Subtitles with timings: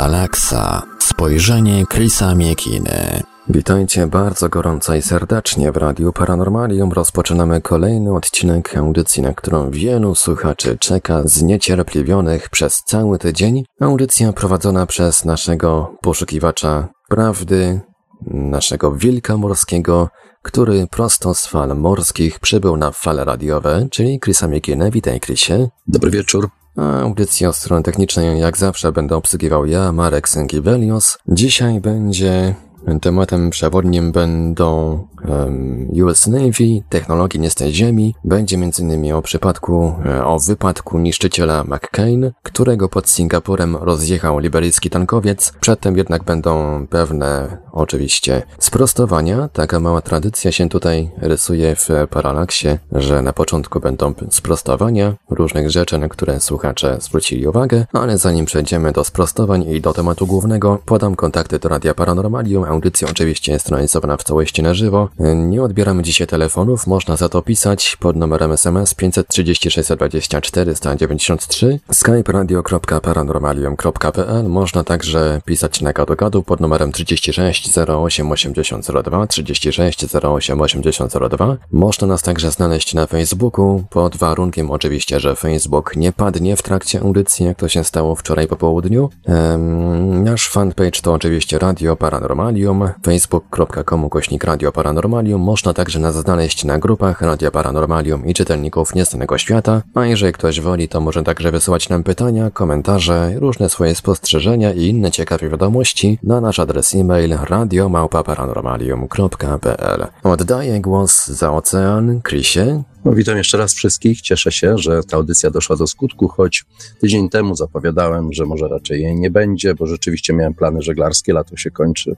[0.00, 0.82] Paralaksa.
[0.98, 3.22] Spojrzenie Chrisa Miekiny.
[3.48, 6.92] Witajcie bardzo gorąco i serdecznie w Radiu Paranormalium.
[6.92, 13.64] Rozpoczynamy kolejny odcinek audycji, na którą wielu słuchaczy czeka zniecierpliwionych przez cały tydzień.
[13.80, 17.80] Audycja prowadzona przez naszego poszukiwacza prawdy,
[18.26, 20.08] naszego wilka morskiego,
[20.42, 24.90] który prosto z fal morskich przybył na fale radiowe, czyli Chrisa Miekinę.
[24.90, 25.68] Witaj, Chrisie.
[25.86, 26.59] Dobry wieczór.
[26.76, 31.18] A audycję od strony technicznej jak zawsze będę obsługiwał ja, Marek Sękiewelios.
[31.28, 32.54] Dzisiaj będzie
[33.00, 34.98] Tematem przewodnim będą
[35.28, 38.14] um, US Navy, technologii nie z tej ziemi.
[38.24, 39.12] Będzie m.in.
[39.12, 45.52] o przypadku, e, o wypadku niszczyciela McCain, którego pod Singapurem rozjechał liberyjski tankowiec.
[45.60, 49.48] Przedtem jednak będą pewne, oczywiście, sprostowania.
[49.52, 55.98] Taka mała tradycja się tutaj rysuje w Paralaksie, że na początku będą sprostowania różnych rzeczy,
[55.98, 61.16] na które słuchacze zwrócili uwagę, ale zanim przejdziemy do sprostowań i do tematu głównego, podam
[61.16, 65.08] kontakty do Radia Paranormalium, Audycja oczywiście jest realizowana w całości na żywo.
[65.34, 72.32] Nie odbieramy dzisiaj telefonów, można za to pisać pod numerem SMS 536 20 493 skype
[72.32, 82.06] radio.paranormalium.pl Można także pisać na gadu pod numerem 36 08 8002 36 08 8002 Można
[82.06, 87.46] nas także znaleźć na Facebooku pod warunkiem oczywiście, że Facebook nie padnie w trakcie audycji,
[87.46, 89.10] jak to się stało wczoraj po południu.
[89.26, 95.40] Ehm, nasz fanpage to oczywiście Radio Paranormalium facebook.com kośnik Radio Paranormalium.
[95.40, 100.60] Można także nas znaleźć na grupach Radio Paranormalium i czytelników Nieznanego Świata, a jeżeli ktoś
[100.60, 106.18] woli, to może także wysyłać nam pytania, komentarze, różne swoje spostrzeżenia i inne ciekawe wiadomości
[106.22, 112.82] na nasz adres e-mail radiomałpa-paranormalium.pl Oddaję głos za ocean Chrisie.
[113.04, 114.20] No, witam jeszcze raz wszystkich.
[114.20, 116.64] Cieszę się, że ta audycja doszła do skutku, choć
[117.00, 121.56] tydzień temu zapowiadałem, że może raczej jej nie będzie, bo rzeczywiście miałem plany żeglarskie, lato
[121.56, 122.16] się kończy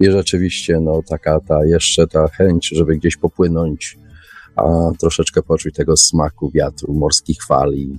[0.00, 3.98] i rzeczywiście no, taka ta jeszcze ta chęć, żeby gdzieś popłynąć,
[4.56, 4.64] a
[4.98, 7.98] troszeczkę poczuć tego smaku wiatru, morskich fali,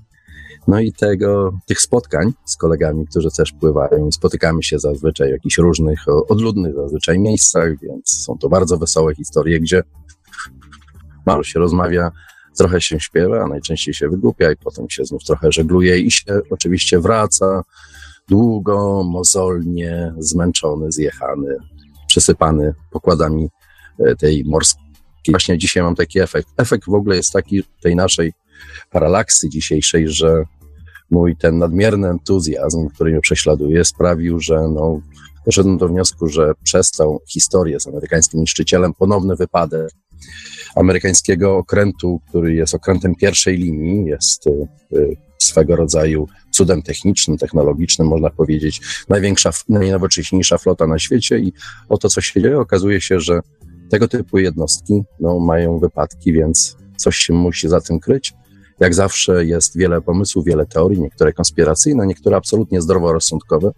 [0.68, 4.12] no i tego, tych spotkań z kolegami, którzy też pływają.
[4.12, 9.60] Spotykamy się zazwyczaj w jakichś różnych, odludnych zazwyczaj miejscach, więc są to bardzo wesołe historie,
[9.60, 9.84] gdzie
[11.26, 12.12] mało się rozmawia,
[12.58, 16.40] trochę się śpiewa, a najczęściej się wygłupia i potem się znów trochę żegluje i się
[16.50, 17.64] oczywiście wraca
[18.30, 21.58] długo, mozolnie, zmęczony, zjechany,
[22.08, 23.50] przysypany pokładami
[24.00, 24.88] e, tej morskiej.
[25.30, 26.48] Właśnie dzisiaj mam taki efekt.
[26.58, 28.34] Efekt w ogóle jest taki tej naszej
[28.92, 30.44] paralaksy dzisiejszej, że
[31.10, 35.02] mój ten nadmierny entuzjazm, który mnie prześladuje, sprawił, że no,
[35.46, 39.92] doszedłem do wniosku, że przez tą historię z amerykańskim niszczycielem ponowny wypadek
[40.76, 48.08] amerykańskiego okrętu, który jest okrętem pierwszej linii, jest y, y, swego rodzaju cudem technicznym, technologicznym,
[48.08, 51.54] można powiedzieć, największa, najnowocześniejsza flota na świecie i
[51.90, 53.40] o to, co się dzieje, okazuje się, że
[53.90, 58.34] tego typu jednostki no, mają wypadki, więc coś się musi za tym kryć.
[58.80, 63.72] Jak zawsze jest wiele pomysłów, wiele teorii, niektóre konspiracyjne, niektóre absolutnie zdroworozsądkowe,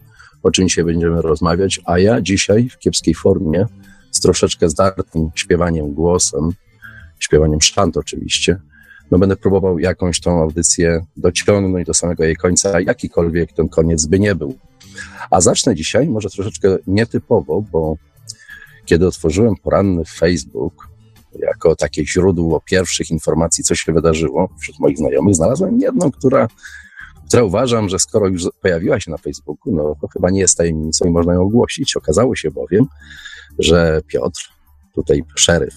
[0.44, 3.66] o czym dzisiaj będziemy rozmawiać, a ja dzisiaj w kiepskiej formie,
[4.12, 6.52] z troszeczkę zdartym śpiewaniem głosem,
[7.20, 8.60] śpiewaniem szant oczywiście,
[9.12, 14.20] no będę próbował jakąś tą audycję dociągnąć do samego jej końca, jakikolwiek ten koniec by
[14.20, 14.56] nie był.
[15.32, 17.96] A zacznę dzisiaj może troszeczkę nietypowo, bo
[18.86, 20.89] kiedy otworzyłem poranny Facebook,
[21.34, 26.48] jako takie źródło pierwszych informacji, co się wydarzyło wśród moich znajomych, znalazłem jedną, która,
[27.28, 31.06] która uważam, że skoro już pojawiła się na Facebooku, no to chyba nie jest tajemnicą
[31.06, 31.98] i można ją ogłosić.
[31.98, 32.86] Okazało się bowiem,
[33.60, 34.50] że Piotr,
[34.96, 35.74] tutaj szeryf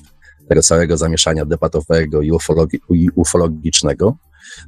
[0.49, 4.17] tego całego zamieszania debatowego i, ufologi i ufologicznego,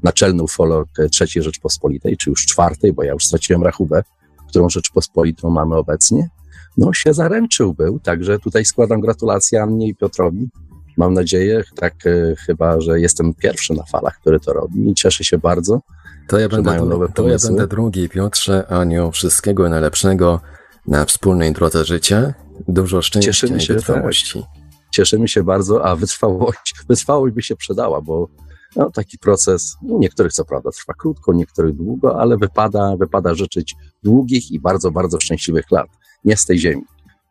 [0.02, 0.88] naczelny ufolog
[1.20, 4.02] III Rzeczpospolitej, czy już czwartej, bo ja już straciłem rachubę,
[4.48, 6.28] którą Rzeczpospolitą mamy obecnie,
[6.76, 10.48] no się zaręczył był, także tutaj składam gratulacje Annie i Piotrowi.
[10.96, 15.24] Mam nadzieję, tak e, chyba, że jestem pierwszy na falach, który to robi i cieszę
[15.24, 15.80] się bardzo.
[16.28, 20.40] To ja, będę, dru- to ja będę drugi, Piotrze, Aniu, wszystkiego najlepszego
[20.86, 22.34] na wspólnej drodze życia.
[22.68, 24.40] Dużo szczęścia Cieszymy się, i wytrwałości.
[24.42, 24.50] Tak.
[24.92, 28.28] Cieszymy się bardzo, a wytrwałość, wytrwałość by się przydała, bo
[28.76, 33.74] no, taki proces, no, niektórych co prawda trwa krótko, niektórych długo, ale wypada, wypada życzyć
[34.02, 35.88] długich i bardzo, bardzo szczęśliwych lat.
[36.24, 36.82] Nie z tej ziemi.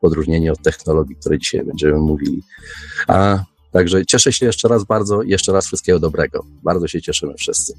[0.01, 2.41] W odróżnieniu od technologii, które dzisiaj będziemy mówili.
[3.07, 3.43] A
[3.73, 6.45] Także cieszę się jeszcze raz bardzo, jeszcze raz wszystkiego dobrego.
[6.63, 7.73] Bardzo się cieszymy wszyscy.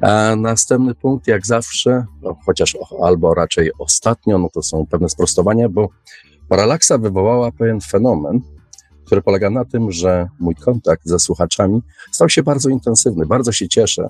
[0.00, 5.68] A następny punkt, jak zawsze, no, chociaż albo raczej ostatnio, no to są pewne sprostowania,
[5.68, 5.88] bo
[6.48, 8.40] paralaksa wywołała pewien fenomen,
[9.06, 11.82] które polega na tym, że mój kontakt ze słuchaczami
[12.12, 13.26] stał się bardzo intensywny.
[13.26, 14.08] Bardzo się cieszę,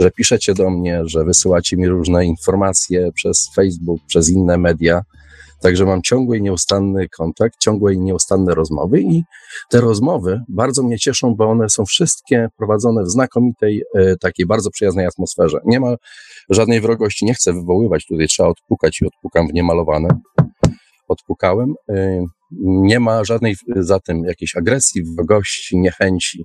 [0.00, 5.02] że piszecie do mnie, że wysyłacie mi różne informacje przez Facebook, przez inne media.
[5.60, 9.22] Także mam ciągły i nieustanny kontakt, ciągłe i nieustanne rozmowy i
[9.70, 14.70] te rozmowy bardzo mnie cieszą, bo one są wszystkie prowadzone w znakomitej, e, takiej bardzo
[14.70, 15.58] przyjaznej atmosferze.
[15.64, 15.94] Nie ma
[16.50, 20.08] żadnej wrogości, nie chcę wywoływać, tutaj trzeba odpukać i odpukam w niemalowane.
[21.08, 21.74] Odpukałem.
[21.88, 22.24] E,
[22.62, 26.44] nie ma żadnej zatem jakiejś agresji, wrogości, niechęci.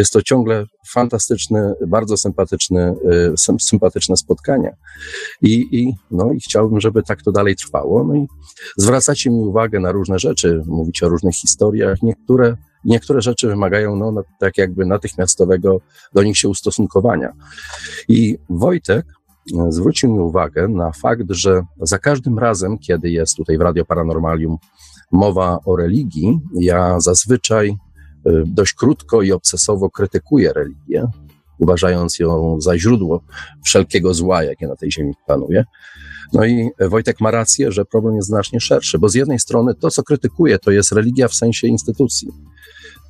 [0.00, 2.94] Jest to ciągle fantastyczne, bardzo sympatyczne,
[3.58, 4.76] sympatyczne spotkanie.
[5.42, 8.04] I, i, no, I chciałbym, żeby tak to dalej trwało.
[8.04, 8.26] No i
[8.76, 12.02] zwracacie mi uwagę na różne rzeczy, mówicie o różnych historiach.
[12.02, 15.80] Niektóre, niektóre rzeczy wymagają no, tak jakby natychmiastowego
[16.14, 17.32] do nich się ustosunkowania.
[18.08, 23.58] I Wojtek e, zwrócił mi uwagę na fakt, że za każdym razem, kiedy jest tutaj
[23.58, 24.56] w Radio Paranormalium
[25.12, 27.76] mowa o religii, ja zazwyczaj y,
[28.46, 31.06] dość krótko i obsesowo krytykuję religię,
[31.58, 33.22] uważając ją za źródło
[33.64, 35.64] wszelkiego zła, jakie na tej ziemi panuje.
[36.32, 39.90] No i Wojtek ma rację, że problem jest znacznie szerszy, bo z jednej strony to,
[39.90, 42.28] co krytykuje, to jest religia w sensie instytucji.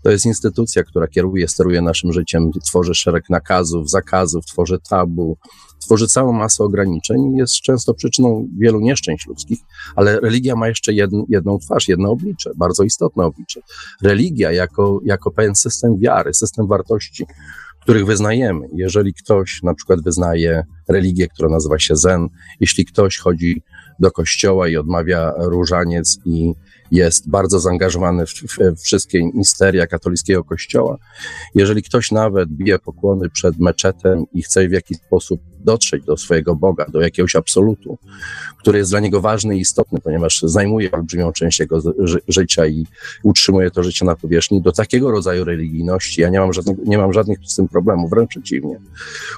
[0.03, 5.37] To jest instytucja, która kieruje, steruje naszym życiem, tworzy szereg nakazów, zakazów, tworzy tabu,
[5.81, 9.59] tworzy całą masę ograniczeń i jest często przyczyną wielu nieszczęść ludzkich,
[9.97, 13.61] ale religia ma jeszcze jedn, jedną twarz, jedno oblicze, bardzo istotne oblicze.
[14.03, 17.27] Religia jako, jako pewien system wiary, system wartości,
[17.81, 18.67] których wyznajemy.
[18.75, 22.29] Jeżeli ktoś na przykład wyznaje religię, która nazywa się Zen,
[22.61, 23.63] jeśli ktoś chodzi
[24.01, 26.55] do kościoła i odmawia różaniec i
[26.91, 30.99] jest bardzo zaangażowany w, w, wszystkie misteria katolickiego kościoła.
[31.55, 36.57] Jeżeli ktoś nawet bije pokłony przed meczetem i chce w jakiś sposób dotrzeć do swojego
[36.57, 37.99] Boga, do jakiegoś absolutu,
[38.59, 42.87] który jest dla niego ważny i istotny, ponieważ zajmuje olbrzymią część jego ży życia i
[43.23, 47.13] utrzymuje to życie na powierzchni, do takiego rodzaju religijności ja nie mam, żadnych, nie mam
[47.13, 48.81] żadnych z tym problemów, wręcz przeciwnie.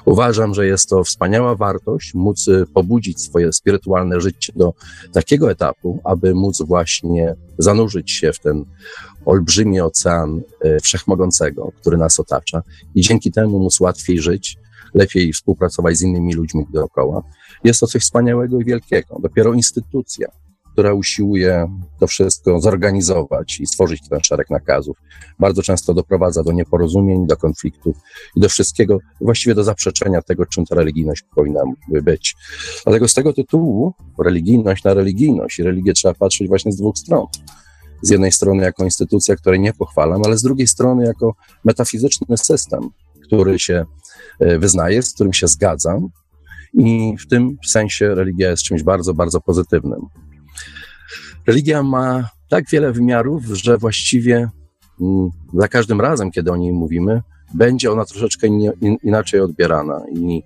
[0.05, 4.73] Uważam, że jest to wspaniała wartość móc y, pobudzić swoje spirytualne życie do
[5.13, 8.65] takiego etapu, aby móc właśnie zanurzyć się w ten
[9.25, 12.61] olbrzymi ocean y, wszechmogącego, który nas otacza
[12.95, 14.57] i dzięki temu móc łatwiej żyć,
[14.93, 17.23] lepiej współpracować z innymi ludźmi dookoła.
[17.63, 19.19] Jest to coś wspaniałego i wielkiego.
[19.19, 20.27] Dopiero instytucja,
[20.73, 21.67] która usiłuje
[21.99, 24.97] to wszystko zorganizować i stworzyć ten szereg nakazów,
[25.39, 27.97] bardzo często doprowadza do nieporozumień, do konfliktów
[28.35, 32.35] i do wszystkiego, właściwie do zaprzeczenia tego, czym ta religijność powinna być.
[32.83, 37.25] Dlatego z tego tytułu religijność na religijność i religię trzeba patrzeć właśnie z dwóch stron.
[38.01, 41.35] Z jednej strony jako instytucja, której nie pochwalam, ale z drugiej strony jako
[41.65, 42.89] metafizyczny system,
[43.23, 43.85] który się
[44.39, 46.09] e, wyznaje, z którym się zgadzam,
[46.73, 49.99] i w tym sensie religia jest czymś bardzo, bardzo pozytywnym.
[51.47, 54.49] Religia ma tak wiele wymiarów, że właściwie
[55.01, 57.21] mm, za każdym razem, kiedy o niej mówimy,
[57.53, 58.47] będzie ona troszeczkę
[59.03, 60.01] inaczej odbierana.
[60.15, 60.43] I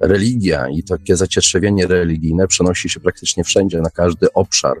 [0.00, 4.76] religia i takie zacietrzewienie religijne przenosi się praktycznie wszędzie, na każdy obszar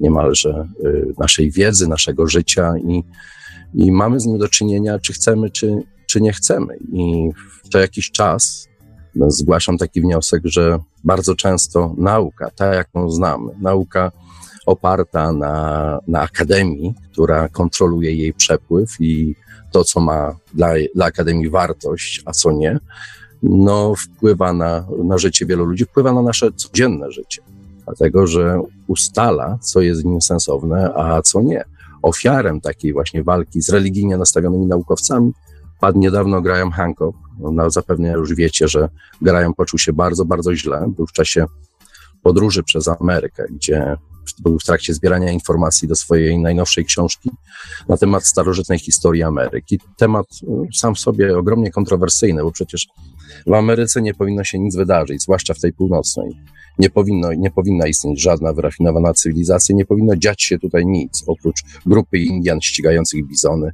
[0.00, 3.02] niemalże y, naszej wiedzy, naszego życia i,
[3.74, 6.76] i mamy z nim do czynienia, czy chcemy, czy, czy nie chcemy.
[6.92, 7.30] I
[7.72, 8.68] co jakiś czas
[9.14, 14.12] no, zgłaszam taki wniosek, że bardzo często nauka, ta jaką znamy, nauka
[14.66, 19.34] oparta na, na akademii, która kontroluje jej przepływ i
[19.72, 22.78] to, co ma dla, dla akademii wartość, a co nie,
[23.42, 27.42] no, wpływa na, na życie wielu ludzi, wpływa na nasze codzienne życie,
[27.84, 31.64] dlatego że ustala, co jest w nim sensowne, a co nie.
[32.02, 35.32] Ofiarem takiej właśnie walki z religijnie nastawionymi naukowcami
[35.80, 37.18] padł niedawno Graham Hancock.
[37.38, 38.88] No, zapewne już wiecie, że
[39.22, 40.92] Graham poczuł się bardzo, bardzo źle.
[40.96, 41.46] Był w czasie
[42.22, 43.96] podróży przez Amerykę, gdzie
[44.38, 47.30] był w trakcie zbierania informacji do swojej najnowszej książki
[47.88, 49.80] na temat starożytnej historii Ameryki.
[49.96, 52.88] Temat y, sam w sobie ogromnie kontrowersyjny, bo przecież
[53.46, 56.30] w Ameryce nie powinno się nic wydarzyć, zwłaszcza w tej północnej.
[56.78, 61.62] Nie, powinno, nie powinna istnieć żadna wyrafinowana cywilizacja, nie powinno dziać się tutaj nic, oprócz
[61.86, 63.70] grupy Indian ścigających bizony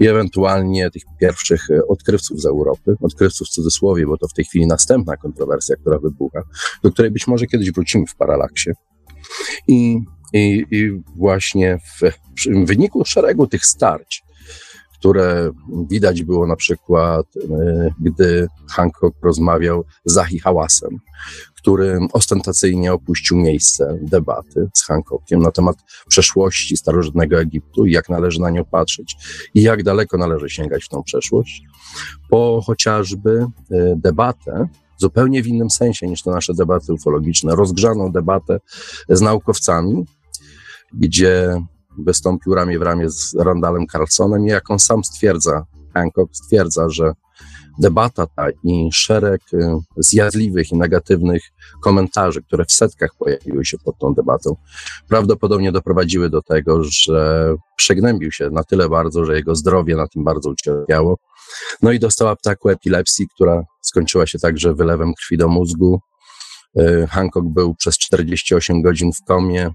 [0.00, 4.44] i ewentualnie tych pierwszych y, odkrywców z Europy, odkrywców w cudzysłowie, bo to w tej
[4.44, 6.42] chwili następna kontrowersja, która wybucha,
[6.82, 8.70] do której być może kiedyś wrócimy w paralaksie.
[9.68, 9.98] I,
[10.32, 12.10] i, i właśnie w,
[12.46, 14.22] w wyniku szeregu tych starć,
[14.98, 15.50] które
[15.90, 20.98] widać było na przykład, e, gdy Hancock rozmawiał z Zahi Hałasem,
[21.56, 25.76] który ostentacyjnie opuścił miejsce debaty z Hancockiem na temat
[26.08, 29.16] przeszłości starożytnego Egiptu i jak należy na nią patrzeć
[29.54, 31.62] i jak daleko należy sięgać w tą przeszłość,
[32.30, 38.60] po chociażby e, debatę zupełnie w innym sensie niż te nasze debaty ufologiczne, rozgrzaną debatę
[39.08, 40.04] z naukowcami,
[40.92, 41.62] gdzie
[41.98, 45.64] wystąpił ramię w ramię z Randalem Carlsonem i jak on sam stwierdza,
[45.94, 47.12] Hancock stwierdza, że
[47.78, 51.42] debata ta i szereg y, zjadliwych i negatywnych
[51.82, 54.56] komentarzy, które w setkach pojawiły się pod tą debatą,
[55.08, 60.24] prawdopodobnie doprowadziły do tego, że przegnębił się na tyle bardzo, że jego zdrowie na tym
[60.24, 61.16] bardzo ucierpiało.
[61.82, 66.00] No i dostał ataku epilepsji, która skończyła się także wylewem krwi do mózgu.
[66.80, 69.70] Y, Hancock był przez 48 godzin w komie,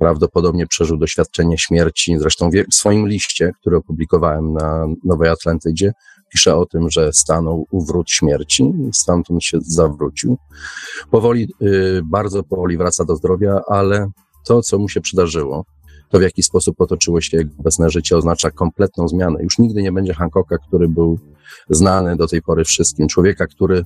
[0.00, 2.18] prawdopodobnie przeżył doświadczenie śmierci.
[2.18, 5.92] Zresztą w swoim liście, który opublikowałem na Nowej Atlantydzie,
[6.32, 10.38] pisze o tym, że stanął u wrót śmierci i stamtąd się zawrócił.
[11.10, 14.10] Powoli, y, bardzo powoli wraca do zdrowia, ale
[14.44, 15.64] to, co mu się przydarzyło,
[16.10, 19.42] to w jaki sposób potoczyło się jego obecne życie, oznacza kompletną zmianę.
[19.42, 21.18] Już nigdy nie będzie Hancocka, który był
[21.70, 23.08] znany do tej pory wszystkim.
[23.08, 23.84] Człowieka, który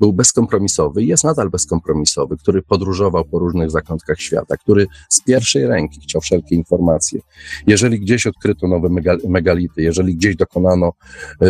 [0.00, 5.66] był bezkompromisowy i jest nadal bezkompromisowy, który podróżował po różnych zakątkach świata, który z pierwszej
[5.66, 7.20] ręki chciał wszelkie informacje.
[7.66, 8.88] Jeżeli gdzieś odkryto nowe
[9.28, 10.92] megality, jeżeli gdzieś dokonano
[11.42, 11.46] y,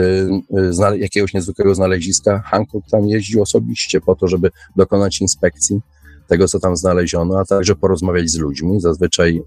[0.92, 5.80] y, jakiegoś niezwykłego znaleziska, Hancock tam jeździł osobiście po to, żeby dokonać inspekcji
[6.28, 9.42] tego, co tam znaleziono, a także porozmawiać z ludźmi, zazwyczaj y,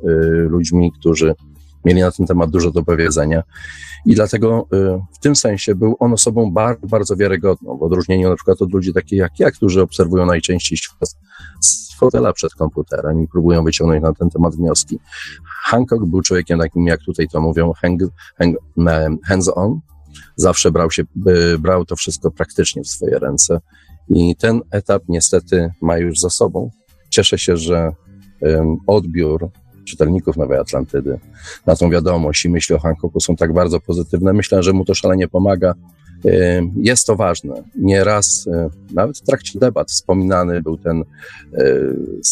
[0.50, 1.36] ludźmi, którzy
[1.86, 3.44] mieli na ten temat dużo do powiedzenia.
[4.06, 8.36] I dlatego y, w tym sensie był on osobą bardzo, bardzo wiarygodną, w odróżnieniu na
[8.36, 11.16] przykład od ludzi takich jak ja, którzy obserwują najczęściej świat
[11.62, 15.00] z fotela przed komputerem i próbują wyciągnąć na ten temat wnioski.
[15.46, 18.02] Hancock był człowiekiem takim, jak tutaj to mówią, hang,
[18.38, 18.58] hang,
[19.28, 19.80] hands-on.
[20.36, 21.04] Zawsze brał, się,
[21.60, 23.60] brał to wszystko praktycznie w swoje ręce.
[24.10, 26.72] I ten etap niestety ma już za sobą.
[27.10, 27.92] Cieszę się, że
[28.88, 29.50] odbiór
[29.86, 31.20] czytelników Nowej Atlantydy
[31.66, 34.34] na tą wiadomość i myśli o Hancocku są tak bardzo pozytywne.
[34.34, 35.74] Myślę, że mu to szalenie pomaga.
[36.26, 37.64] Y, jest to ważne.
[37.76, 41.04] Nieraz, y, nawet w trakcie debat, wspominany był ten
[41.54, 42.24] y,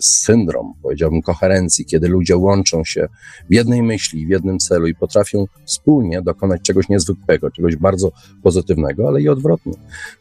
[0.00, 3.08] syndrom, powiedziałbym, koherencji, kiedy ludzie łączą się
[3.50, 9.08] w jednej myśli, w jednym celu i potrafią wspólnie dokonać czegoś niezwykłego, czegoś bardzo pozytywnego,
[9.08, 9.72] ale i odwrotnie,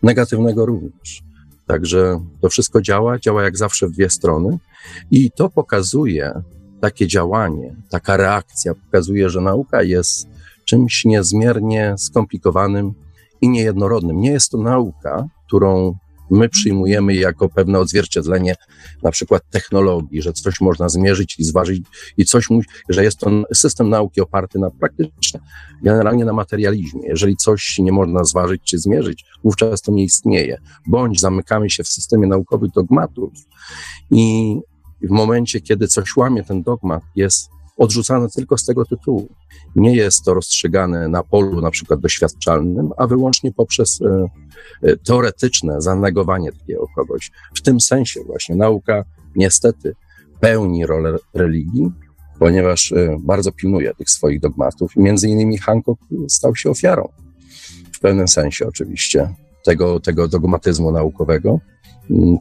[0.03, 1.23] negatywnego również.
[1.67, 4.57] Także to wszystko działa, działa jak zawsze w dwie strony
[5.11, 6.41] i to pokazuje,
[6.81, 10.27] takie działanie, taka reakcja pokazuje, że nauka jest
[10.65, 12.93] czymś niezmiernie skomplikowanym
[13.41, 14.21] i niejednorodnym.
[14.21, 15.95] Nie jest to nauka, którą
[16.31, 18.55] my przyjmujemy jako pewne odzwierciedlenie
[19.03, 21.83] na przykład technologii, że coś można zmierzyć i zważyć
[22.17, 22.47] i coś,
[22.89, 25.39] że jest to system nauki oparty na praktycznie,
[25.83, 27.07] generalnie na materializmie.
[27.07, 30.57] Jeżeli coś nie można zważyć czy zmierzyć, wówczas to nie istnieje.
[30.87, 33.33] Bądź zamykamy się w systemie naukowych dogmatów
[34.11, 34.55] i
[35.01, 39.29] i w momencie, kiedy coś łamie ten dogmat, jest odrzucane tylko z tego tytułu.
[39.75, 44.27] Nie jest to rozstrzygane na polu na przykład doświadczalnym, a wyłącznie poprzez e,
[44.81, 47.31] e, teoretyczne zanegowanie takiego kogoś.
[47.55, 49.03] W tym sensie właśnie nauka
[49.35, 49.95] niestety
[50.39, 51.91] pełni rolę religii,
[52.39, 57.09] ponieważ e, bardzo pilnuje tych swoich dogmatów między innymi Hancock stał się ofiarą,
[57.93, 59.33] w pewnym sensie oczywiście,
[59.65, 61.59] tego, tego dogmatyzmu naukowego,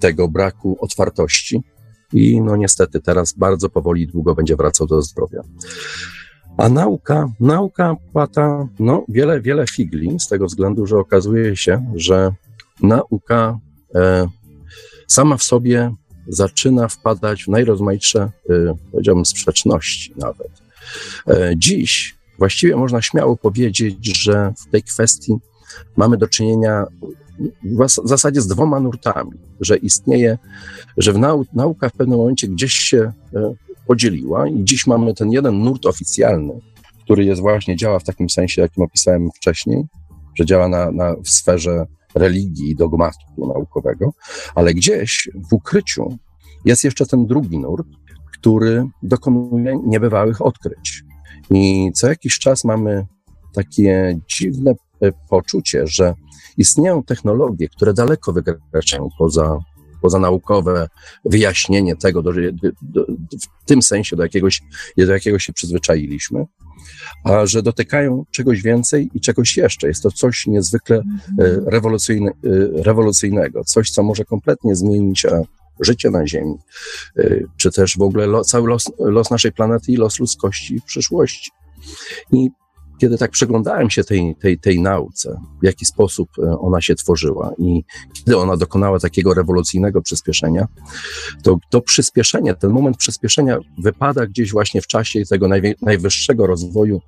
[0.00, 1.62] tego braku otwartości,
[2.12, 5.42] i no niestety teraz bardzo powoli długo będzie wracał do zdrowia.
[6.56, 12.32] A nauka, nauka płata no, wiele, wiele figli z tego względu, że okazuje się, że
[12.82, 13.58] nauka
[13.94, 14.28] e,
[15.06, 15.94] sama w sobie
[16.28, 20.62] zaczyna wpadać w najrozmaitsze, e, powiedziałbym, sprzeczności nawet.
[21.28, 25.36] E, dziś właściwie można śmiało powiedzieć, że w tej kwestii
[25.96, 26.84] mamy do czynienia
[27.64, 30.38] w zasadzie z dwoma nurtami, że istnieje,
[30.96, 33.54] że w nau nauka w pewnym momencie gdzieś się e,
[33.86, 36.60] podzieliła i dziś mamy ten jeden nurt oficjalny,
[37.04, 39.84] który jest właśnie, działa w takim sensie, jakim opisałem wcześniej,
[40.38, 44.12] że działa na, na, w sferze religii i dogmatu naukowego,
[44.54, 46.18] ale gdzieś w ukryciu
[46.64, 47.86] jest jeszcze ten drugi nurt,
[48.32, 51.02] który dokonuje niebywałych odkryć.
[51.50, 53.06] I co jakiś czas mamy
[53.54, 56.14] takie dziwne e, poczucie, że
[56.60, 59.58] istnieją technologie, które daleko wykraczają poza,
[60.02, 60.88] poza naukowe
[61.24, 62.32] wyjaśnienie tego, do,
[62.82, 63.06] do,
[63.62, 64.62] w tym sensie, do jakiegoś,
[64.96, 66.46] do jakiego się przyzwyczailiśmy,
[67.24, 69.88] a że dotykają czegoś więcej i czegoś jeszcze.
[69.88, 71.02] Jest to coś niezwykle e,
[71.66, 75.42] rewolucyjne, e, rewolucyjnego, coś, co może kompletnie zmienić e,
[75.80, 76.54] życie na Ziemi,
[77.56, 81.50] czy też w ogóle cały los, los naszej planety i los ludzkości w przyszłości.
[82.32, 82.48] I
[83.00, 87.52] kiedy tak przyglądałem się tej, tej, tej nauce, w jaki sposób e, ona się tworzyła
[87.58, 90.68] i kiedy ona dokonała takiego rewolucyjnego przyspieszenia,
[91.42, 95.48] to to przyspieszenie, ten moment przyspieszenia wypada gdzieś właśnie w czasie tego
[95.82, 97.00] najwyższego rozwoju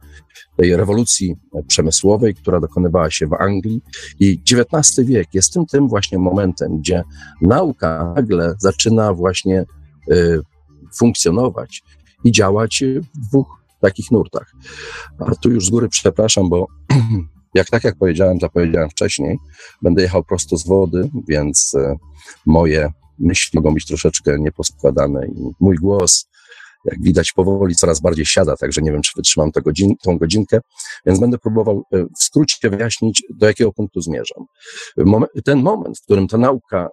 [0.57, 3.81] tej rewolucji przemysłowej, która dokonywała się w Anglii.
[4.21, 7.03] I XIX wiek jest tym, tym właśnie momentem, gdzie
[7.41, 9.65] nauka nagle zaczyna właśnie
[10.13, 10.41] y,
[10.97, 11.83] funkcjonować
[12.25, 12.85] i działać
[13.15, 14.53] w dwóch takich nurtach.
[15.19, 16.67] A tu już z góry przepraszam, bo
[17.55, 19.39] jak tak jak powiedziałem, zapowiedziałem wcześniej,
[19.83, 21.97] będę jechał prosto z wody, więc e,
[22.47, 26.29] moje myśli mogą być troszeczkę nieposkładane i mój głos
[26.85, 30.61] jak widać, powoli coraz bardziej siada, także nie wiem, czy wytrzymam to godzin, tą godzinkę,
[31.07, 34.45] więc będę próbował e, w skrócie wyjaśnić, do jakiego punktu zmierzam.
[35.45, 36.89] Ten moment, w którym ta nauka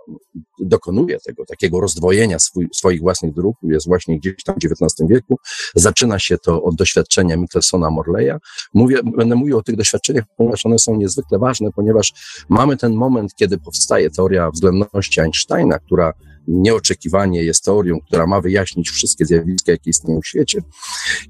[0.59, 5.37] dokonuje tego takiego rozdwojenia swój, swoich własnych dróg, jest właśnie gdzieś tam w XIX wieku.
[5.75, 8.33] Zaczyna się to od doświadczenia Michelsona Morleya.
[8.73, 12.13] Mówię, będę mówił o tych doświadczeniach, ponieważ one są niezwykle ważne, ponieważ
[12.49, 16.13] mamy ten moment, kiedy powstaje teoria względności Einsteina, która
[16.47, 20.61] nieoczekiwanie jest teorią, która ma wyjaśnić wszystkie zjawiska, jakie istnieją w świecie.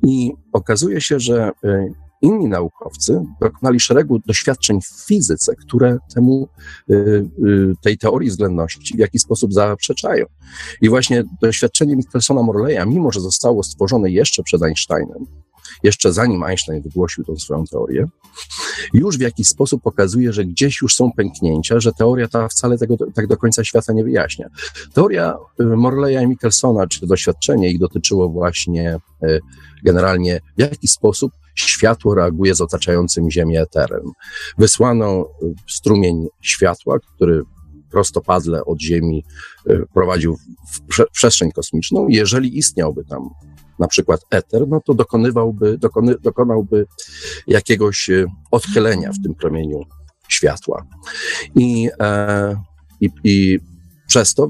[0.03, 1.87] I okazuje się, że e,
[2.21, 6.49] inni naukowcy dokonali szeregu doświadczeń w fizyce, które temu,
[6.89, 7.25] e, e,
[7.81, 10.25] tej teorii względności w jakiś sposób zaprzeczają.
[10.81, 15.25] I właśnie doświadczenie Michelsona Morleya, mimo że zostało stworzone jeszcze przed Einsteinem,
[15.83, 18.07] jeszcze zanim Einstein wygłosił tą swoją teorię,
[18.93, 22.95] już w jakiś sposób pokazuje, że gdzieś już są pęknięcia, że teoria ta wcale tego
[23.15, 24.47] tak do końca świata nie wyjaśnia.
[24.93, 29.39] Teoria y, Morleya i Michelsona, czy doświadczenie ich dotyczyło właśnie y,
[29.83, 34.11] generalnie w jaki sposób światło reaguje z otaczającym Ziemię eterem.
[34.57, 37.43] Wysłano y, strumień światła, który
[37.91, 39.25] prostopadle od Ziemi
[39.93, 40.37] prowadził
[40.71, 42.07] w przestrzeń kosmiczną.
[42.09, 43.29] Jeżeli istniałby tam
[43.79, 46.85] na przykład eter, no to dokonywałby, dokony, dokonałby
[47.47, 49.81] jakiegoś e, odchylenia w tym promieniu
[50.27, 50.85] światła.
[51.55, 52.55] I, e,
[53.01, 53.59] i, i
[54.09, 54.49] przez to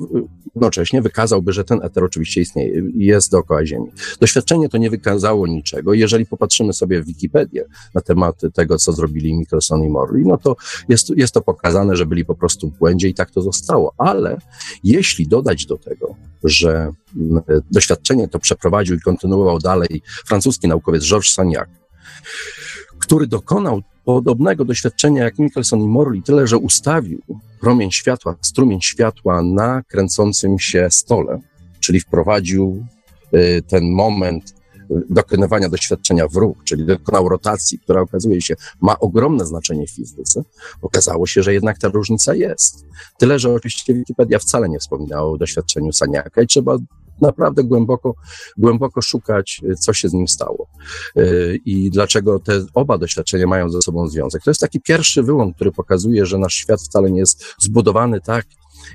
[0.55, 3.91] jednocześnie wykazałby, że ten eter oczywiście istnieje, jest dookoła Ziemi.
[4.19, 5.93] Doświadczenie to nie wykazało niczego.
[5.93, 10.55] Jeżeli popatrzymy sobie w Wikipedię na temat tego, co zrobili Michelson i Morley, no to
[10.89, 13.93] jest, jest to pokazane, że byli po prostu w błędzie i tak to zostało.
[13.97, 14.37] Ale
[14.83, 21.33] jeśli dodać do tego, że mm, doświadczenie to przeprowadził i kontynuował dalej francuski naukowiec Georges
[21.33, 21.69] Sagnac,
[23.09, 27.21] który dokonał podobnego doświadczenia jak Michelson i Morley, tyle że ustawił
[27.61, 31.39] promień światła, strumień światła na kręcącym się stole,
[31.79, 32.85] czyli wprowadził
[33.33, 38.99] y, ten moment y, dokonywania doświadczenia w ruch, czyli dokonał rotacji, która okazuje się ma
[38.99, 40.43] ogromne znaczenie w fizyce,
[40.81, 42.85] okazało się, że jednak ta różnica jest.
[43.17, 46.77] Tyle, że oczywiście Wikipedia wcale nie wspominała o doświadczeniu Saniaka i trzeba
[47.21, 48.15] naprawdę głęboko,
[48.57, 50.67] głęboko szukać, y, co się z nim stało
[51.17, 54.43] y, i dlaczego te oba doświadczenia mają ze sobą związek.
[54.43, 58.45] To jest taki pierwszy wyłom, który pokazuje, że nasz świat wcale nie jest zbudowany tak,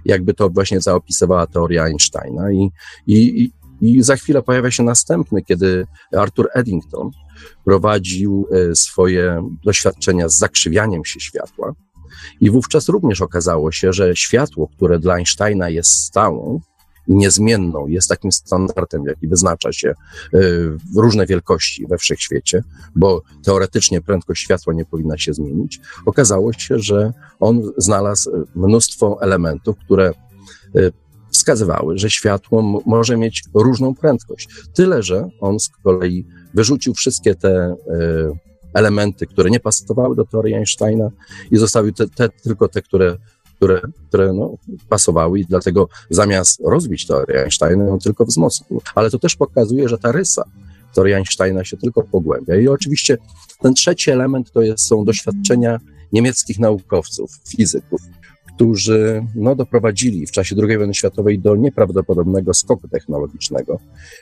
[0.04, 2.70] jakby to właśnie zaopisywała teoria Einsteina i,
[3.06, 7.10] i, i za chwilę pojawia się następny, kiedy Arthur Eddington
[7.64, 11.74] prowadził y, swoje doświadczenia z zakrzywianiem się światła.
[12.40, 16.60] I wówczas również okazało się, że światło, które dla Einsteina jest stałą,
[17.08, 19.94] niezmienną, jest takim standardem, jaki wyznacza się y,
[20.94, 22.62] w różne wielkości we wszechświecie,
[22.94, 29.76] bo teoretycznie prędkość światła nie powinna się zmienić, okazało się, że on znalazł mnóstwo elementów,
[29.84, 30.12] które
[30.76, 30.92] y,
[31.30, 34.48] wskazywały, że światło może mieć różną prędkość.
[34.74, 37.76] Tyle, że on z kolei wyrzucił wszystkie te
[38.74, 41.10] elementy, które nie pasowały do teorii Einsteina
[41.50, 43.16] i zostawił te, te, tylko te, które
[43.64, 44.56] które, które no,
[44.88, 48.80] pasowały i dlatego zamiast rozbić teorię Einsteina, ją tylko wzmocnił.
[48.94, 50.44] Ale to też pokazuje, że ta rysa
[50.94, 52.56] teorii Einsteina się tylko pogłębia.
[52.56, 53.18] I oczywiście
[53.60, 55.80] ten trzeci element to jest, są doświadczenia
[56.12, 58.00] niemieckich naukowców, fizyków,
[58.54, 63.78] którzy no, doprowadzili w czasie II wojny światowej do nieprawdopodobnego skoku technologicznego,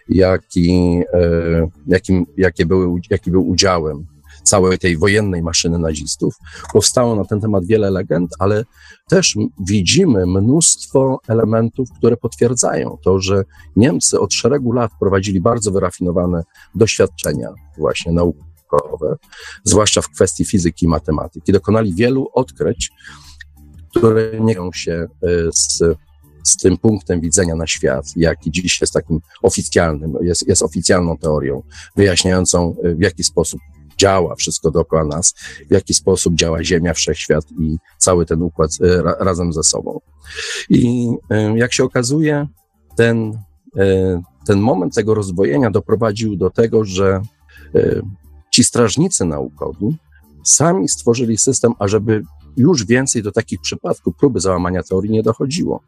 [0.09, 4.07] jaki, e, jakim, jakie były, jaki był udziałem
[4.43, 6.35] całej tej wojennej maszyny nazistów.
[6.73, 8.65] Powstało na ten temat wiele legend, ale
[9.09, 9.35] też
[9.67, 13.45] widzimy mnóstwo elementów, które potwierdzają to, że
[13.77, 16.43] Niemcy od szeregu lat prowadzili bardzo wyrafinowane
[16.75, 19.17] doświadczenia właśnie naukowe,
[19.65, 21.53] zwłaszcza w kwestii fizyki i matematyki.
[21.53, 22.91] Dokonali wielu odkryć,
[23.91, 25.07] które nie się e,
[25.53, 25.83] z
[26.45, 31.63] z tym punktem widzenia na świat, jaki dziś jest takim oficjalnym, jest, jest oficjalną teorią,
[31.97, 33.61] wyjaśniającą, e, w jaki sposób
[34.03, 35.35] działa wszystko dookoła nas,
[35.71, 40.01] w jaki sposób działa Ziemia, Wszechświat i cały ten układ e, ra, razem ze sobą.
[40.71, 42.47] I e, jak się okazuje,
[42.97, 43.39] ten,
[43.77, 47.21] e, ten moment tego rozwojenia doprowadził do tego, że
[48.51, 49.97] ci strażnicy naukowi
[50.45, 52.23] sami stworzyli system, ażeby
[52.57, 55.81] już więcej do takich przypadków próby załamania teorii nie dochodziło.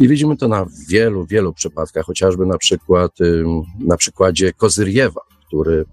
[0.00, 3.12] I widzimy to na wielu, wielu przypadkach, chociażby na przykład
[3.78, 5.84] na przykładzie Kozyriewa, który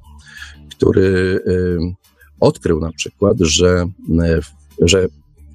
[0.80, 1.40] który
[2.40, 3.86] odkrył na przykład, że,
[4.82, 5.08] że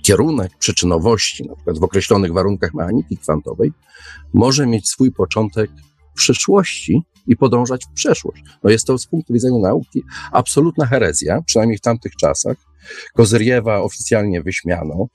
[0.02, 3.72] kierunek przyczynowości, na przykład w określonych warunkach mechaniki kwantowej,
[4.34, 5.70] może mieć swój początek
[6.12, 8.42] w przyszłości, i podążać w przeszłość.
[8.62, 12.56] No jest to z punktu widzenia nauki absolutna herezja, przynajmniej w tamtych czasach.
[13.14, 15.06] Kozyriewa oficjalnie wyśmiano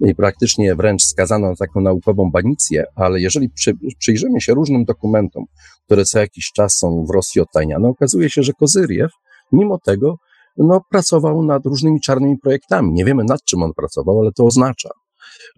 [0.00, 5.44] i praktycznie wręcz skazano na taką naukową banicję, ale jeżeli przy, przyjrzymy się różnym dokumentom,
[5.84, 9.10] które co jakiś czas są w Rosji odtajniane, okazuje się, że Kozyriew
[9.52, 10.16] mimo tego
[10.56, 12.92] no, pracował nad różnymi czarnymi projektami.
[12.92, 14.90] Nie wiemy nad czym on pracował, ale to oznacza,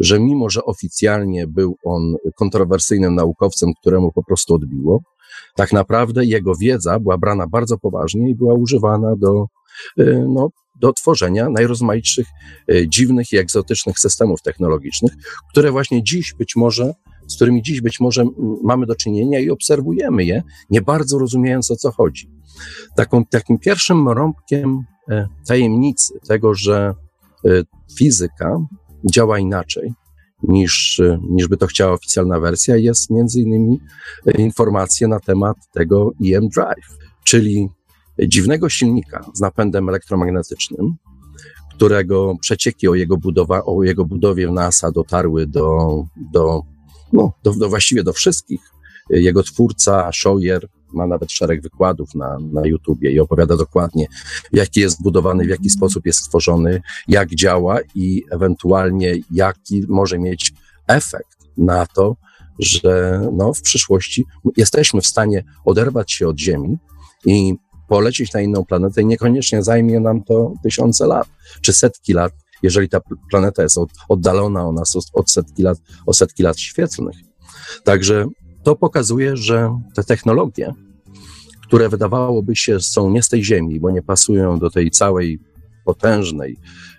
[0.00, 5.00] że mimo, że oficjalnie był on kontrowersyjnym naukowcem, któremu po prostu odbiło,
[5.56, 9.46] tak naprawdę jego wiedza była brana bardzo poważnie i była używana do,
[10.00, 10.48] y, no,
[10.80, 12.26] do tworzenia najrozmaitszych
[12.70, 15.12] y, dziwnych i egzotycznych systemów technologicznych,
[15.50, 16.94] które właśnie dziś być może,
[17.26, 18.24] z którymi dziś być może
[18.62, 22.30] mamy do czynienia i obserwujemy je, nie bardzo rozumiejąc o co chodzi.
[22.96, 26.94] Taką, takim pierwszym rąbkiem e, tajemnicy tego, że
[27.44, 27.50] e,
[27.98, 28.58] fizyka
[29.10, 29.92] działa inaczej
[30.42, 33.80] niż, e, niż by to chciała oficjalna wersja, jest między innymi
[34.38, 37.68] informacja na temat tego EM Drive, czyli
[38.28, 40.96] dziwnego silnika z napędem elektromagnetycznym,
[41.74, 45.88] którego przecieki o jego, budowa, o jego budowie w NASA dotarły do,
[46.32, 46.62] do,
[47.12, 48.60] no, do, do właściwie do wszystkich.
[49.10, 54.06] Jego twórca, Scheuer, ma nawet szereg wykładów na, na YouTubie i opowiada dokładnie,
[54.52, 60.52] jaki jest zbudowany, w jaki sposób jest stworzony, jak działa i ewentualnie jaki może mieć
[60.86, 62.16] efekt na to,
[62.58, 64.24] że no, w przyszłości
[64.56, 66.76] jesteśmy w stanie oderwać się od Ziemi
[67.26, 67.54] i
[67.88, 71.28] polecieć na inną planetę i niekoniecznie zajmie nam to tysiące lat,
[71.60, 76.42] czy setki lat, jeżeli ta planeta jest oddalona od nas od setki lat, o setki
[76.42, 77.16] lat świetlnych.
[77.84, 78.26] Także
[78.62, 80.74] to pokazuje, że te technologie,
[81.62, 85.38] które wydawałoby się są nie z tej ziemi, bo nie pasują do tej całej
[85.84, 86.56] potężnej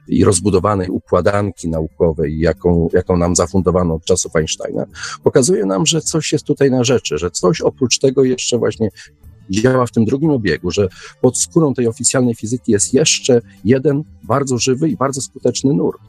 [0.08, 4.86] i rozbudowanej układanki naukowej, jaką, jaką nam zafundowano od czasów Einsteina,
[5.24, 8.90] pokazuje nam, że coś jest tutaj na rzeczy, że coś oprócz tego jeszcze właśnie
[9.50, 10.88] działa w tym drugim obiegu, że
[11.22, 16.02] pod skórą tej oficjalnej fizyki jest jeszcze jeden bardzo żywy i bardzo skuteczny nurt.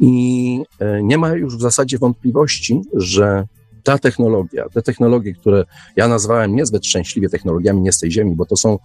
[0.00, 3.46] I e, nie ma już w zasadzie wątpliwości, że
[3.82, 5.64] ta technologia, te technologie, które
[5.96, 8.78] ja nazwałem niezbyt szczęśliwie technologiami nie z tej ziemi, bo to są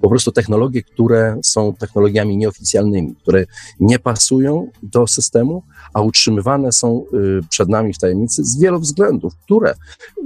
[0.00, 3.44] po prostu technologie, które są technologiami nieoficjalnymi, które
[3.80, 5.62] nie pasują do systemu,
[5.94, 9.74] a utrzymywane są y, przed nami w tajemnicy z wielu względów, które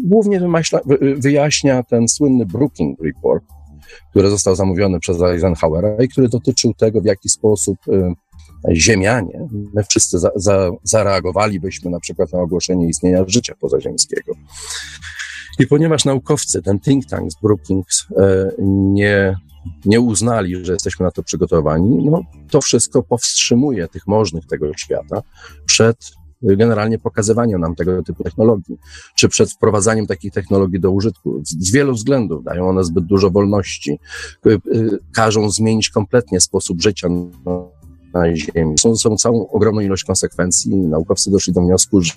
[0.05, 0.41] głównie
[1.17, 3.45] wyjaśnia ten słynny Brookings Report,
[4.11, 8.15] który został zamówiony przez Eisenhowera i który dotyczył tego, w jaki sposób y,
[8.73, 14.33] Ziemianie, my wszyscy za, za, zareagowalibyśmy na przykład na ogłoszenie istnienia życia pozaziemskiego.
[15.59, 18.07] I ponieważ naukowcy, ten think tank z Brookings
[18.69, 19.37] nie,
[19.85, 25.23] nie uznali, że jesteśmy na to przygotowani, no to wszystko powstrzymuje tych możnych tego świata
[25.67, 28.79] przed generalnie pokazywaniem nam tego typu technologii,
[29.17, 31.43] czy przed wprowadzaniem takich technologii do użytku.
[31.45, 33.99] Z, wielu względów dają one zbyt dużo wolności,
[35.13, 37.09] każą zmienić kompletnie sposób życia
[38.15, 38.75] na Ziemi.
[38.79, 40.77] Są, są całą ogromną ilość konsekwencji.
[40.77, 42.13] Naukowcy doszli do wniosku, że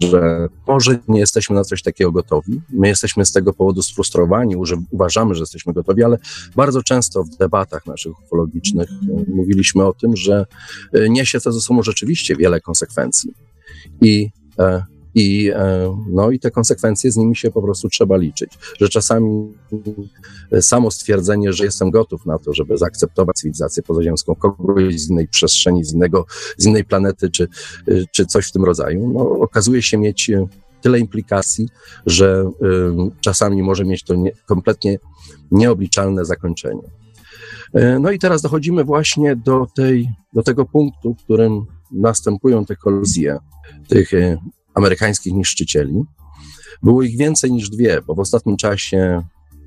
[0.00, 2.60] że może nie jesteśmy na coś takiego gotowi.
[2.70, 6.18] My jesteśmy z tego powodu sfrustrowani, że uważamy, że jesteśmy gotowi, ale
[6.56, 10.46] bardzo często w debatach naszych ufologicznych e, mówiliśmy o tym, że
[10.92, 13.32] e, niesie to ze sobą rzeczywiście wiele konsekwencji.
[14.00, 14.82] I e,
[15.14, 18.52] i, e, no, I te konsekwencje z nimi się po prostu trzeba liczyć.
[18.80, 19.52] Że czasami
[20.60, 25.84] samo stwierdzenie, że jestem gotów na to, żeby zaakceptować cywilizację pozaziemską kogoś z innej przestrzeni,
[25.84, 27.48] z, innego, z innej planety, czy,
[28.12, 30.30] czy coś w tym rodzaju, no, okazuje się mieć
[30.80, 31.68] tyle implikacji,
[32.06, 34.98] że y, czasami może mieć to nie, kompletnie
[35.50, 36.82] nieobliczalne zakończenie.
[38.00, 43.38] No i teraz dochodzimy właśnie do, tej, do tego punktu, w którym następują te kolizje
[43.88, 44.12] tych
[44.74, 46.02] amerykańskich niszczycieli.
[46.82, 49.22] Było ich więcej niż dwie, bo w ostatnim czasie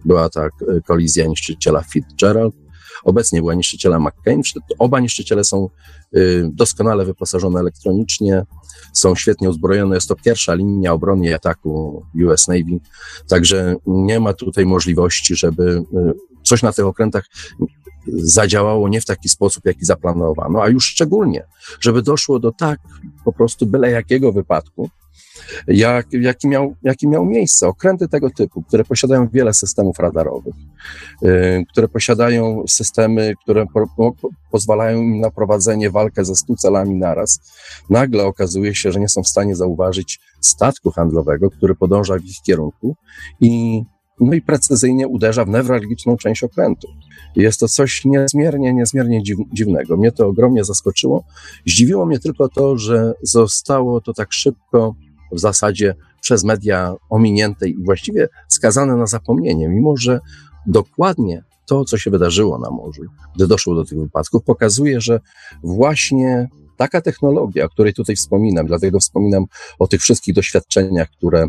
[0.05, 0.49] była ta
[0.87, 2.55] kolizja niszczyciela Fitzgerald,
[3.03, 4.41] obecnie była niszczyciela McCain.
[4.79, 5.69] Oba niszczyciele są
[6.17, 8.43] y, doskonale wyposażone elektronicznie,
[8.93, 9.95] są świetnie uzbrojone.
[9.95, 12.79] Jest to pierwsza linia obrony i ataku US Navy,
[13.27, 15.83] także nie ma tutaj możliwości, żeby y,
[16.43, 17.25] coś na tych okrętach
[18.07, 21.45] zadziałało nie w taki sposób, jaki zaplanowano, a już szczególnie,
[21.79, 22.79] żeby doszło do tak
[23.25, 24.89] po prostu byle jakiego wypadku,
[25.67, 27.67] jak, jaki, miał, jaki miał miejsce.
[27.67, 30.55] Okręty tego typu, które posiadają wiele systemów radarowych,
[31.21, 36.95] yy, które posiadają systemy, które po, po, pozwalają im na prowadzenie walkę ze stu celami
[36.95, 37.39] naraz,
[37.89, 42.41] nagle okazuje się, że nie są w stanie zauważyć statku handlowego, który podąża w ich
[42.45, 42.95] kierunku
[43.41, 43.83] i
[44.19, 46.87] no i precyzyjnie uderza w newralgiczną część okrętu.
[47.35, 49.23] Jest to coś niezmiernie, niezmiernie
[49.53, 49.97] dziwnego.
[49.97, 51.23] Mnie to ogromnie zaskoczyło.
[51.65, 54.95] Zdziwiło mnie tylko to, że zostało to tak szybko
[55.31, 60.19] w zasadzie przez media ominięte i właściwie skazane na zapomnienie, mimo że
[60.67, 63.01] dokładnie to, co się wydarzyło na morzu,
[63.35, 65.19] gdy doszło do tych wypadków, pokazuje, że
[65.63, 69.45] właśnie taka technologia, o której tutaj wspominam, dlatego wspominam
[69.79, 71.47] o tych wszystkich doświadczeniach, które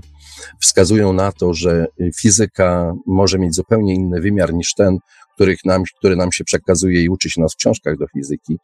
[0.60, 1.86] wskazują na to, że
[2.16, 4.98] fizyka może mieć zupełnie inny wymiar niż ten,
[5.36, 8.58] których nam, który nam się przekazuje i uczy się nas w książkach do fizyki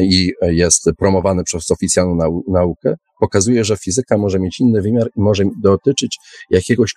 [0.00, 5.20] i jest promowany przez oficjalną nau naukę, pokazuje, że fizyka może mieć inny wymiar i
[5.20, 6.18] może dotyczyć
[6.50, 6.94] jakiegoś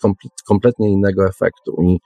[0.47, 1.81] kompletnie innego efektu.
[1.83, 1.99] I,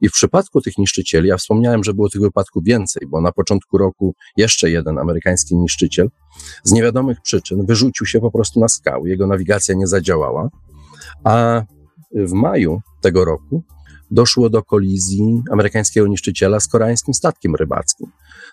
[0.00, 3.78] I w przypadku tych niszczycieli, ja wspomniałem, że było tych wypadków więcej, bo na początku
[3.78, 6.10] roku jeszcze jeden amerykański niszczyciel
[6.64, 9.08] z niewiadomych przyczyn wyrzucił się po prostu na skały.
[9.08, 10.48] Jego nawigacja nie zadziałała,
[11.24, 11.62] a
[12.14, 13.62] w maju tego roku
[14.10, 18.06] doszło do kolizji amerykańskiego niszczyciela z koreańskim statkiem rybackim.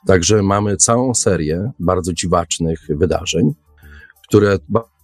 [0.08, 3.54] Także mamy całą serię bardzo dziwacznych wydarzeń,
[4.28, 4.58] które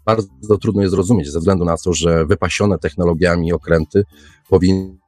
[0.06, 4.04] bardzo trudno jest zrozumieć ze względu na to, że wypasione technologiami okręty
[4.50, 5.02] powinny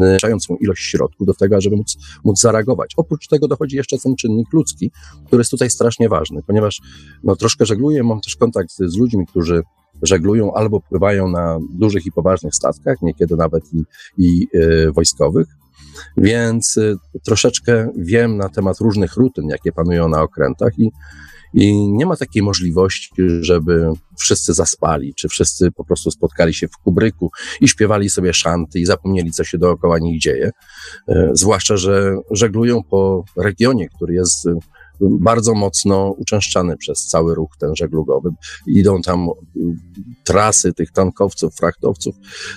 [0.00, 2.92] wystarczającą ilość środków do tego, żeby móc, móc zareagować.
[2.96, 4.90] Oprócz tego dochodzi jeszcze ten czynnik ludzki,
[5.26, 6.80] który jest tutaj strasznie ważny, ponieważ
[7.22, 9.62] no, troszkę żegluję, mam też kontakt z ludźmi, którzy
[10.02, 13.84] żeglują albo pływają na dużych i poważnych statkach, niekiedy nawet i,
[14.18, 15.46] i y, wojskowych,
[16.16, 20.90] więc y, troszeczkę wiem na temat różnych rutyn, jakie panują na okrętach i
[21.54, 23.10] i nie ma takiej możliwości,
[23.40, 28.80] żeby wszyscy zaspali, czy wszyscy po prostu spotkali się w kubryku i śpiewali sobie szanty
[28.80, 30.50] i zapomnieli, co się dookoła nich dzieje.
[31.08, 34.48] E, zwłaszcza, że żeglują po regionie, który jest
[35.00, 38.30] bardzo mocno uczęszczany przez cały ruch ten żeglugowy.
[38.66, 39.28] Idą tam
[40.24, 42.14] trasy tych tankowców, frachtowców.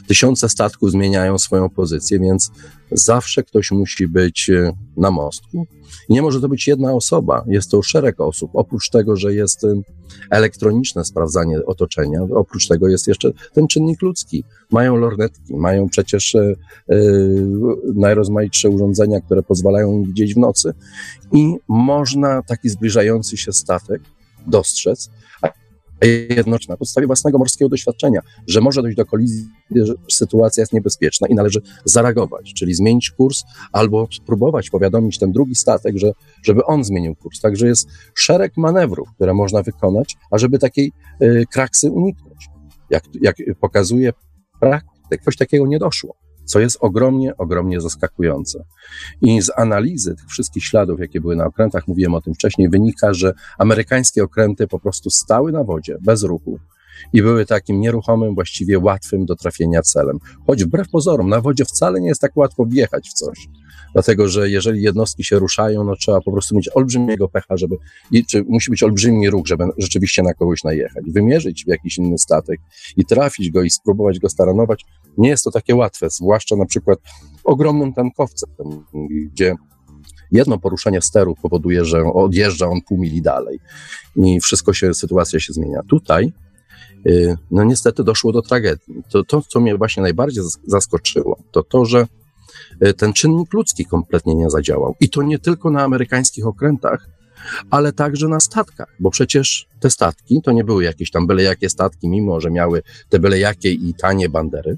[0.08, 2.52] Tysiące statków zmieniają swoją pozycję, więc
[2.94, 5.66] zawsze ktoś musi być e, na mostku.
[6.10, 8.52] Nie może to być jedna osoba, jest to szereg osób.
[8.54, 9.82] Oprócz tego, że jest e,
[10.30, 14.44] elektroniczne sprawdzanie otoczenia, oprócz tego jest jeszcze ten czynnik ludzki.
[14.72, 16.56] Mają lornetki, mają przecież e,
[17.96, 20.74] najrozmaitsze urządzenia, które pozwalają im widzieć w nocy.
[21.32, 24.02] I można taki zbliżający się statek
[24.48, 25.10] dostrzec,
[26.08, 31.28] jednocześnie na podstawie własnego morskiego doświadczenia, że może dojść do kolizji, że sytuacja jest niebezpieczna
[31.28, 36.12] i należy zareagować, czyli zmienić kurs albo spróbować powiadomić ten drugi statek, że,
[36.44, 37.42] żeby on zmienił kurs.
[37.42, 42.50] Także jest szereg manewrów, które można wykonać, ażeby takiej y, kraksy uniknąć.
[42.90, 44.14] Jak, jak pokazuje
[44.60, 48.64] praktyk, coś takiego nie doszło co jest ogromnie, ogromnie zaskakujące.
[49.22, 53.14] I z analizy tych wszystkich śladów, jakie były na okrętach, mówiłem o tym wcześniej, wynika,
[53.14, 56.60] że amerykańskie okręty po prostu stały na wodzie, bez ruchu,
[57.14, 60.20] i były takim nieruchomym, właściwie łatwym do trafienia celem.
[60.48, 63.48] Choć wbrew pozorom, na wodzie wcale nie jest tak łatwo wjechać w coś.
[63.94, 67.76] Dlatego, że jeżeli jednostki się ruszają, no trzeba po prostu mieć olbrzymiego pecha, żeby,
[68.12, 71.04] i, czy musi być olbrzymi ruch, żeby rzeczywiście na kogoś najechać.
[71.08, 72.60] Wymierzyć w jakiś inny statek
[72.98, 74.86] i trafić go i spróbować go staranować,
[75.18, 77.00] nie jest to takie łatwe, zwłaszcza na przykład
[77.44, 78.50] ogromnym tankowcem,
[79.32, 79.56] gdzie
[80.32, 83.60] jedno poruszenie steru powoduje, że odjeżdża on pół mili dalej
[84.16, 85.80] i wszystko się, sytuacja się zmienia.
[85.90, 86.34] Tutaj
[87.52, 89.04] no niestety doszło do tragedii.
[89.10, 92.08] To, to, co mnie właśnie najbardziej zaskoczyło, to to, że
[92.86, 94.96] y, ten czynnik ludzki kompletnie nie zadziałał.
[95.00, 97.08] I to nie tylko na amerykańskich okrętach,
[97.70, 101.70] ale także na statkach, bo przecież te statki to nie były jakieś tam byle jakie
[101.70, 104.78] statki, mimo że miały te byle jakie i tanie bandery,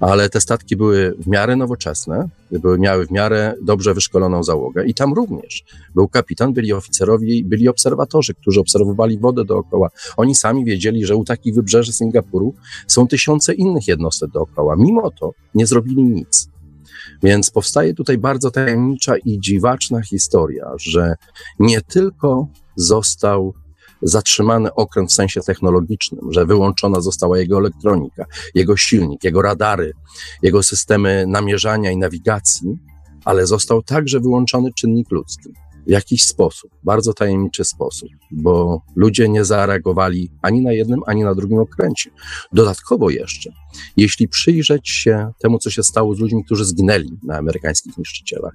[0.00, 4.94] ale te statki były w miarę nowoczesne, były, miały w miarę dobrze wyszkoloną załogę i
[4.94, 9.88] tam również był kapitan, byli oficerowie, byli obserwatorzy, którzy obserwowali wodę dookoła.
[10.16, 12.54] Oni sami wiedzieli, że u takich wybrzeży Singapuru
[12.86, 14.76] są tysiące innych jednostek dookoła.
[14.78, 16.48] Mimo to nie zrobili nic.
[17.22, 21.14] Więc powstaje tutaj bardzo tajemnicza i dziwaczna historia, że
[21.58, 23.54] nie tylko został
[24.04, 29.92] zatrzymany okręt w sensie technologicznym, że wyłączona została jego elektronika, jego silnik, jego radary,
[30.42, 32.78] jego systemy namierzania i nawigacji,
[33.24, 35.48] ale został także wyłączony czynnik ludzki.
[35.86, 41.34] W jakiś sposób, bardzo tajemniczy sposób, bo ludzie nie zareagowali ani na jednym, ani na
[41.34, 42.10] drugim okręcie.
[42.52, 43.50] Dodatkowo jeszcze,
[43.96, 48.52] jeśli przyjrzeć się temu, co się stało z ludźmi, którzy zginęli na amerykańskich niszczycielach,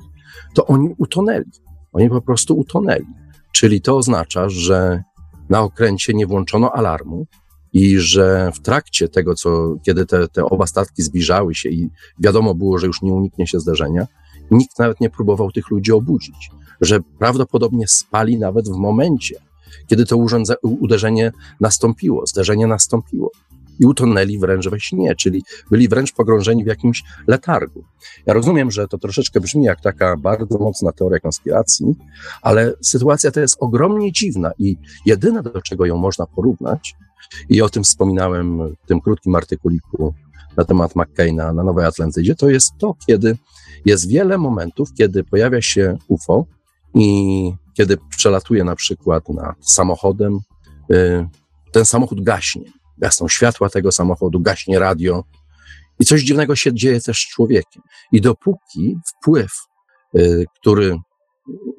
[0.55, 1.51] to oni utonęli.
[1.91, 3.05] Oni po prostu utonęli.
[3.51, 5.03] Czyli to oznacza, że
[5.49, 7.27] na okręcie nie włączono alarmu
[7.73, 12.55] i że w trakcie tego, co, kiedy te, te oba statki zbliżały się i wiadomo
[12.55, 14.07] było, że już nie uniknie się zderzenia,
[14.51, 19.35] nikt nawet nie próbował tych ludzi obudzić, że prawdopodobnie spali nawet w momencie,
[19.87, 20.17] kiedy to
[20.61, 23.31] uderzenie nastąpiło, zderzenie nastąpiło.
[23.79, 27.83] I utonęli wręcz we śnie, czyli byli wręcz pogrążeni w jakimś letargu.
[28.25, 31.95] Ja rozumiem, że to troszeczkę brzmi jak taka bardzo mocna teoria konspiracji,
[32.41, 36.95] ale sytuacja ta jest ogromnie dziwna i jedyne, do czego ją można porównać,
[37.49, 40.13] i o tym wspominałem w tym krótkim artykuliku
[40.57, 43.37] na temat McCaina na Nowej Atlantydzie, to jest to, kiedy
[43.85, 46.45] jest wiele momentów, kiedy pojawia się UFO
[46.95, 50.39] i kiedy przelatuje na przykład nad samochodem,
[50.91, 51.27] y,
[51.71, 52.78] ten samochód gaśnie.
[52.99, 55.23] Gasną światła tego samochodu, gaśnie radio
[55.99, 57.83] i coś dziwnego się dzieje też z człowiekiem.
[58.11, 59.51] I dopóki wpływ,
[60.17, 60.97] y, który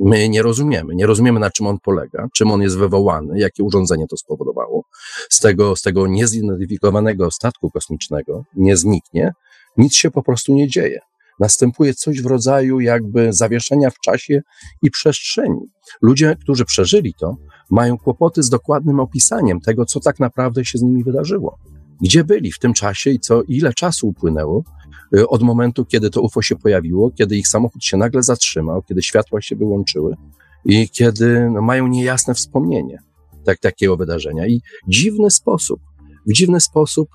[0.01, 4.07] my nie rozumiemy, nie rozumiemy na czym on polega, czym on jest wywołany, jakie urządzenie
[4.07, 4.85] to spowodowało,
[5.31, 9.33] z tego, z tego niezidentyfikowanego statku kosmicznego nie zniknie,
[9.77, 11.01] nic się po prostu nie dzieje
[11.41, 14.41] następuje coś w rodzaju jakby zawieszenia w czasie
[14.83, 15.61] i przestrzeni.
[16.03, 17.37] Ludzie, którzy przeżyli to,
[17.71, 21.59] mają kłopoty z dokładnym opisaniem tego, co tak naprawdę się z nimi wydarzyło.
[22.01, 24.65] Gdzie byli w tym czasie i co, ile czasu upłynęło
[25.17, 29.03] y, od momentu, kiedy to UFO się pojawiło, kiedy ich samochód się nagle zatrzymał, kiedy
[29.03, 30.17] światła się wyłączyły
[30.65, 32.99] i kiedy no, mają niejasne wspomnienie
[33.45, 34.47] tak, takiego wydarzenia.
[34.47, 35.81] I dziwny sposób,
[36.27, 37.09] w dziwny sposób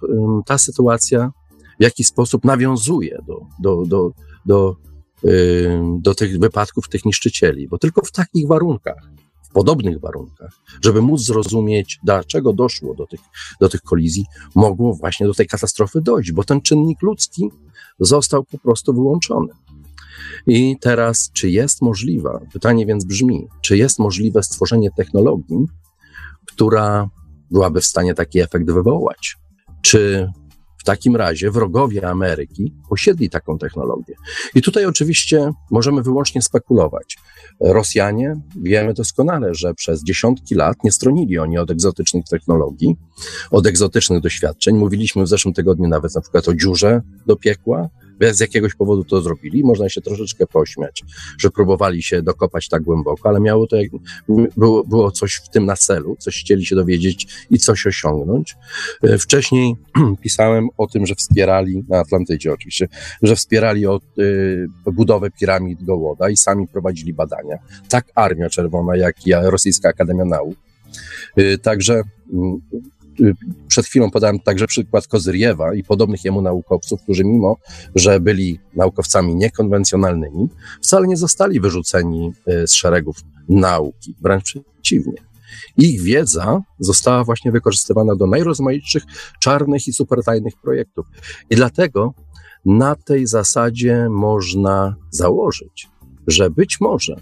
[0.45, 1.31] ta sytuacja
[1.79, 4.11] w jaki sposób nawiązuje do, do, do,
[4.45, 4.75] do,
[5.23, 9.09] yy, do tych wypadków tych niszczycieli, bo tylko w takich warunkach,
[9.55, 13.19] podobnych warunkach, żeby móc zrozumieć, dlaczego doszło do tych,
[13.59, 17.49] do tych kolizji, mogło właśnie do tej katastrofy dojść, bo ten czynnik ludzki
[17.99, 19.53] został po prostu wyłączony.
[20.47, 25.65] I teraz, czy jest możliwe, pytanie więc brzmi, czy jest możliwe stworzenie technologii,
[26.45, 27.09] która
[27.51, 29.37] byłaby w stanie taki efekt wywołać?
[29.81, 30.31] Czy
[30.85, 34.13] takim razie wrogowie Ameryki posiedli taką technologię.
[34.55, 37.17] I tutaj oczywiście możemy wyłącznie spekulować.
[37.59, 42.95] Rosjanie wiemy doskonale, że przez dziesiątki lat nie stronili oni od egzotycznych technologii,
[43.51, 44.77] od egzotycznych doświadczeń.
[44.77, 47.89] Mówiliśmy w zeszłym tygodniu nawet na przykład o dziurze do piekła,
[48.31, 49.63] z jakiegoś powodu to zrobili.
[49.63, 51.03] Można się troszeczkę pośmiać,
[51.37, 53.77] że próbowali się dokopać tak głęboko, ale miało to,
[54.57, 58.55] było, było coś w tym na celu, coś chcieli się dowiedzieć i coś osiągnąć.
[59.03, 59.75] E, wcześniej
[60.23, 62.87] pisałem o tym, że wspierali, na Atlantydzie oczywiście,
[63.21, 67.57] że wspierali od, y, budowę piramid Gołoda i sami prowadzili badania.
[67.89, 70.57] Tak Armia Czerwona, jak i Rosyjska Akademia Nauk.
[71.39, 72.01] Y, także
[72.33, 72.61] mm,
[73.67, 77.57] przed chwilą podałem także przykład Kozyriewa i podobnych jemu naukowców, którzy mimo,
[77.95, 80.49] że byli naukowcami niekonwencjonalnymi,
[80.81, 83.17] wcale nie zostali wyrzuceni y, z szeregów
[83.49, 85.25] nauki, wręcz przeciwnie.
[85.77, 89.03] Ich wiedza została właśnie wykorzystywana do najrozmaitszych
[89.39, 91.05] czarnych i supertajnych projektów.
[91.49, 92.13] I dlatego
[92.65, 95.87] na tej zasadzie można założyć,
[96.27, 97.15] że być może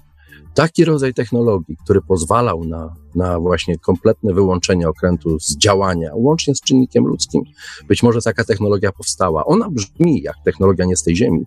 [0.54, 6.62] taki rodzaj technologii, który pozwalał na, na właśnie kompletne wyłączenie okrętu z działania, łącznie z
[6.62, 7.44] czynnikiem ludzkim.
[7.88, 9.46] Być może taka technologia powstała.
[9.46, 11.44] Ona brzmi jak technologia nie z tej ziemi,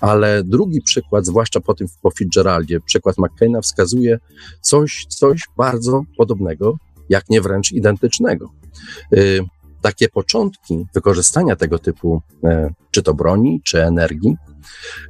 [0.00, 4.18] ale drugi przykład, zwłaszcza po tym po Fitzgeraldzie, przykład McCaina wskazuje
[4.60, 6.76] coś, coś bardzo podobnego,
[7.08, 8.50] jak nie wręcz identycznego.
[9.12, 9.40] Y,
[9.84, 14.36] takie początki wykorzystania tego typu, e, czy to broni, czy energii,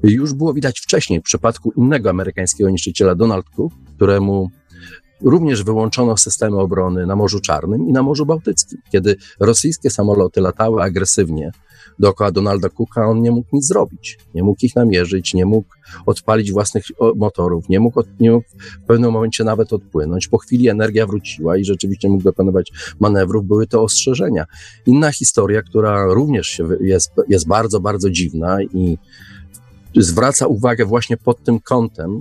[0.02, 4.50] już było widać wcześniej w przypadku innego amerykańskiego niszczyciela Donald Cook, któremu
[5.22, 8.78] również wyłączono systemy obrony na Morzu Czarnym i na Morzu Bałtyckim.
[8.92, 11.50] Kiedy rosyjskie samoloty latały agresywnie
[11.98, 14.18] dookoła Donalda Cooka, on nie mógł nic zrobić.
[14.34, 15.68] Nie mógł ich namierzyć, nie mógł
[16.06, 16.84] odpalić własnych
[17.16, 18.46] motorów, nie mógł, nie mógł
[18.82, 20.28] w pewnym momencie nawet odpłynąć.
[20.28, 23.46] Po chwili energia wróciła i rzeczywiście mógł dokonywać manewrów.
[23.46, 24.46] Były to ostrzeżenia.
[24.86, 28.98] Inna historia, która również jest, jest bardzo, bardzo dziwna i
[29.96, 32.20] zwraca uwagę właśnie pod tym kątem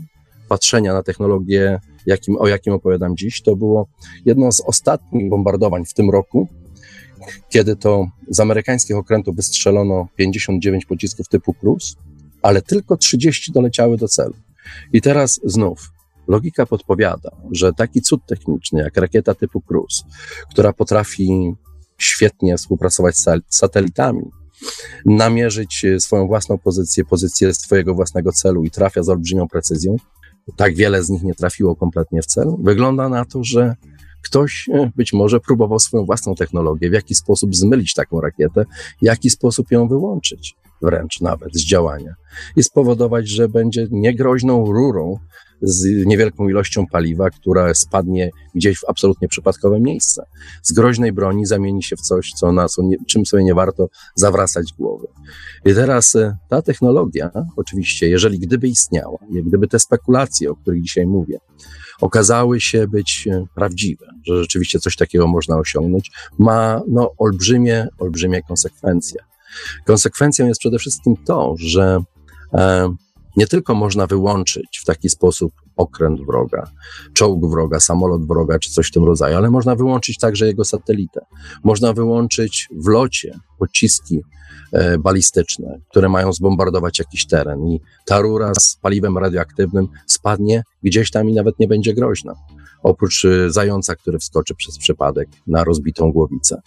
[0.50, 3.42] patrzenia na technologię, jakim, o jakim opowiadam dziś.
[3.42, 3.88] To było
[4.26, 6.48] jedno z ostatnich bombardowań w tym roku,
[7.50, 11.96] kiedy to z amerykańskich okrętów wystrzelono 59 pocisków typu Cruz,
[12.42, 14.34] ale tylko 30 doleciały do celu.
[14.94, 15.92] I teraz znów
[16.28, 20.04] logika podpowiada, że taki cud techniczny jak rakieta typu Cruz,
[20.52, 21.54] która potrafi
[21.98, 24.22] świetnie współpracować z satelitami,
[25.06, 29.95] namierzyć e, swoją własną pozycję, pozycję swojego własnego celu i trafia z olbrzymią precyzją.
[30.56, 32.47] Tak wiele z nich nie trafiło kompletnie w cel.
[32.60, 33.76] Wygląda na to, że
[34.23, 38.65] ktoś e, być może próbował swoją własną technologię, w jaki sposób zmylić taką rakietę,
[39.02, 42.15] w jaki sposób ją wyłączyć, wręcz nawet z działania
[42.56, 45.19] i spowodować, że będzie niegroźną rurą
[45.63, 50.26] z niewielką ilością paliwa, która spadnie gdzieś w absolutnie przypadkowe miejsce.
[50.61, 52.66] Z groźnej broni zamieni się w coś, co na
[53.07, 55.07] czym sobie nie warto zawracać głowy.
[55.66, 61.07] I teraz e, ta technologia, oczywiście, jeżeli gdyby istniała, gdyby te spekulacje, o których dzisiaj
[61.07, 61.38] mówię,
[62.01, 68.41] okazały się być e, prawdziwe, że rzeczywiście coś takiego można osiągnąć, ma no, olbrzymie, olbrzymie
[68.41, 69.20] konsekwencje.
[69.86, 71.99] Konsekwencją jest przede wszystkim to, że
[72.53, 72.95] e,
[73.38, 76.72] nie tylko można wyłączyć w taki sposób okręt wroga,
[77.14, 81.26] czołg wroga, samolot wroga czy coś w tym rodzaju, ale można wyłączyć także jego satelitę.
[81.64, 84.22] Można wyłączyć w locie pociski
[84.72, 91.12] e, balistyczne, które mają zbombardować jakiś teren i ta rura z paliwem radioaktywnym spadnie gdzieś
[91.12, 92.36] tam i nawet nie będzie groźna.
[92.84, 96.62] Oprócz e, zająca, który wskoczy przez przypadek na rozbitą głowicę.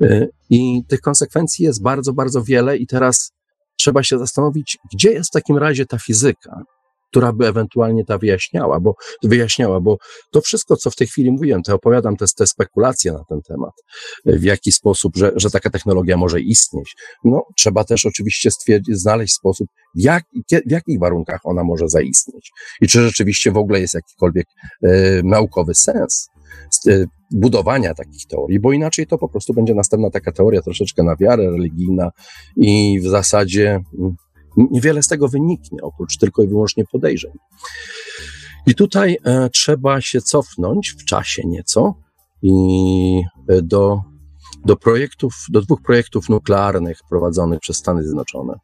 [0.00, 3.32] E, I tych konsekwencji jest bardzo, bardzo wiele i teraz
[3.80, 6.62] trzeba się zastanowić, gdzie jest w takim razie ta fizyka,
[7.10, 9.96] która by ewentualnie ta wyjaśniała, bo wyjaśniała, bo
[10.30, 13.72] to wszystko, co w tej chwili mówiłem, to opowiadam te, te spekulacje na ten temat,
[14.24, 16.94] w jaki sposób, że, że taka technologia może istnieć.
[17.24, 20.24] No, trzeba też oczywiście stwierdzić, znaleźć sposób, jak,
[20.66, 22.50] w jakich warunkach ona może zaistnieć
[22.80, 24.46] i czy rzeczywiście w ogóle jest jakikolwiek
[24.82, 26.28] e, naukowy sens
[27.30, 31.50] budowania takich teorii, bo inaczej to po prostu będzie następna taka teoria troszeczkę na wiarę
[31.50, 32.10] religijna
[32.56, 33.80] i w zasadzie
[34.56, 37.32] niewiele z tego wyniknie, oprócz tylko i wyłącznie podejrzeń.
[38.66, 41.94] I tutaj e, trzeba się cofnąć w czasie nieco
[42.42, 44.00] i e, do,
[44.64, 48.54] do projektów, do dwóch projektów nuklearnych prowadzonych przez Stany Zjednoczone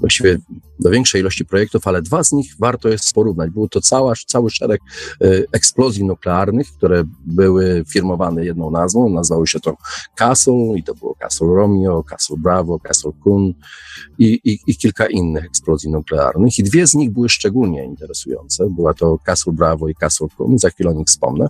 [0.00, 0.38] właściwie
[0.80, 3.50] do większej ilości projektów, ale dwa z nich warto jest porównać.
[3.50, 4.80] Był to cała, cały szereg
[5.20, 9.08] e, eksplozji nuklearnych, które były firmowane jedną nazwą.
[9.08, 9.76] Nazywało się to
[10.14, 13.54] Castle i to było Castle Romeo, Castle Bravo, Castle Kun
[14.18, 16.58] i, i, i kilka innych eksplozji nuklearnych.
[16.58, 18.70] I dwie z nich były szczególnie interesujące.
[18.70, 21.48] Była to Castle Bravo i Castle Kun, za chwilę o nich wspomnę.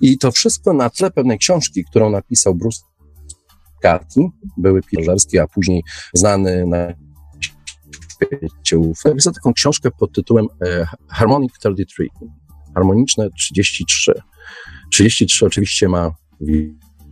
[0.00, 2.80] I to wszystko na tle pewnej książki, którą napisał Bruce
[3.82, 4.20] Carty,
[4.56, 5.82] były pilożerski, a później
[6.14, 6.92] znany na
[8.22, 12.06] świecie Napisał taką książkę pod tytułem e, Harmonic 33,
[12.74, 14.12] harmoniczne 33.
[14.92, 16.10] 33 oczywiście ma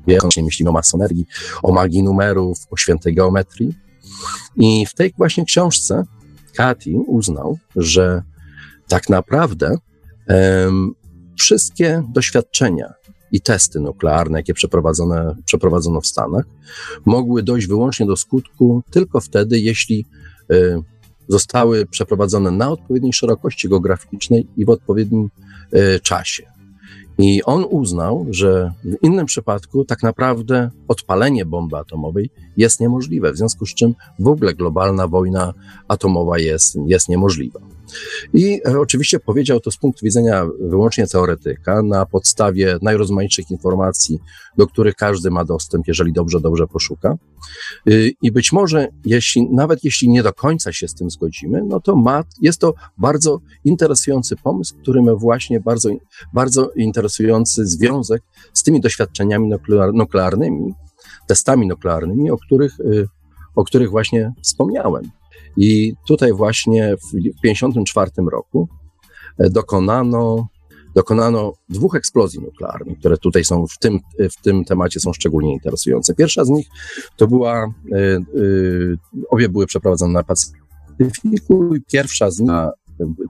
[0.07, 1.27] wielką myśli o masonerii,
[1.63, 3.75] o magii numerów, o świętej geometrii.
[4.57, 6.05] I w tej właśnie książce
[6.55, 8.23] Katy uznał, że
[8.89, 9.77] tak naprawdę
[10.29, 10.93] um,
[11.39, 12.93] wszystkie doświadczenia
[13.33, 16.45] i testy nuklearne, jakie przeprowadzone, przeprowadzono w Stanach,
[17.07, 20.07] mogły dojść wyłącznie do skutku tylko wtedy, jeśli
[20.53, 20.83] y,
[21.31, 25.31] zostały przeprowadzone na odpowiedniej szerokości geograficznej i w odpowiednim
[25.73, 26.43] e, czasie.
[27.19, 33.37] I on uznał, że w innym przypadku tak naprawdę odpalenie bomby atomowej jest niemożliwe, w
[33.37, 35.55] związku z czym w ogóle globalna wojna
[35.89, 37.61] atomowa jest, jest niemożliwa.
[38.35, 44.19] I e, oczywiście powiedział to z punktu widzenia wyłącznie teoretyka, na podstawie najrozmaitszych informacji,
[44.59, 47.17] do których każdy ma dostęp, jeżeli dobrze, dobrze poszuka.
[47.89, 51.81] Y, I być może, jeśli, nawet jeśli nie do końca się z tym zgodzimy, no
[51.81, 55.91] to ma, jest to bardzo interesujący pomysł, który ma właśnie bardzo,
[56.35, 58.23] bardzo interesujący związek
[58.53, 60.75] z tymi doświadczeniami nuklear, nuklearnymi,
[61.27, 63.09] testami nuklearnymi, o których, y,
[63.57, 65.20] o których właśnie wspomniałem.
[65.57, 67.11] I tutaj właśnie w
[67.43, 68.69] 1954 roku
[69.39, 70.47] e, dokonano,
[70.95, 76.15] dokonano dwóch eksplozji nuklearnych, które tutaj są w tym, w tym temacie są szczególnie interesujące.
[76.15, 76.67] Pierwsza z nich
[77.17, 77.97] to była, y,
[78.41, 78.99] y,
[79.31, 82.51] obie były przeprowadzone na Pacyfiku i pierwsza z nich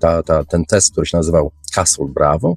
[0.00, 2.56] ta, ta, ten test, który się nazywał Castle Bravo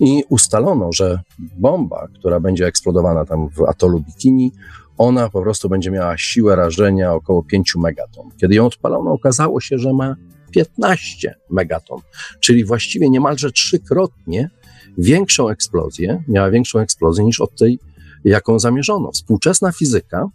[0.00, 4.52] i ustalono, że bomba, która będzie eksplodowana tam w atolu Bikini,
[5.00, 8.28] ona po prostu będzie miała siłę rażenia około 5 megaton.
[8.40, 10.16] Kiedy ją odpalono, okazało się, że ma
[10.52, 11.98] 15 megaton,
[12.40, 14.50] czyli właściwie niemalże trzykrotnie
[14.98, 17.78] większą eksplozję, miała większą eksplozję niż od tej,
[18.24, 19.12] jaką zamierzono.
[19.12, 20.26] Współczesna fizyka,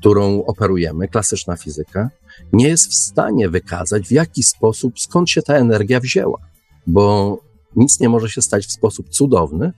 [0.00, 2.10] którą operujemy, klasyczna fizyka,
[2.52, 6.38] nie jest w stanie wykazać, w jaki sposób, skąd się ta energia wzięła,
[6.86, 7.38] bo
[7.76, 9.72] nic nie może się stać w sposób cudowny,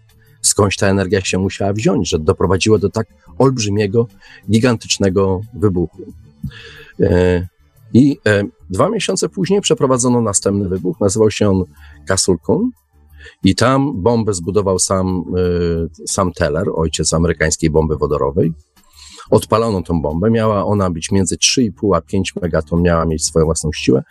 [0.56, 3.06] skądś ta energia się musiała wziąć, że doprowadziła do tak
[3.38, 4.06] olbrzymiego,
[4.50, 6.02] gigantycznego wybuchu.
[7.00, 7.48] E,
[7.94, 11.64] I e, dwa miesiące później przeprowadzono następny wybuch, nazywał się on
[12.08, 12.70] Castle Kun.
[13.44, 18.52] I tam bombę zbudował sam, e, sam Teller, ojciec amerykańskiej bomby wodorowej.
[19.30, 23.70] Odpalono tą bombę, miała ona być między 3,5 a 5 megaton, miała mieć swoją własną
[23.74, 24.02] siłę,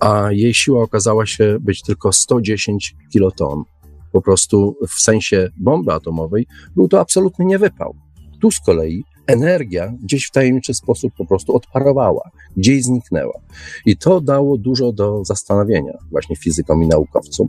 [0.00, 3.64] a jej siła okazała się być tylko 110 kiloton
[4.12, 6.46] po prostu w sensie bomby atomowej,
[6.76, 7.94] był to absolutny niewypał.
[8.40, 13.40] Tu z kolei energia gdzieś w tajemniczy sposób po prostu odparowała, gdzieś zniknęła.
[13.86, 17.46] I to dało dużo do zastanowienia właśnie fizykom i naukowcom.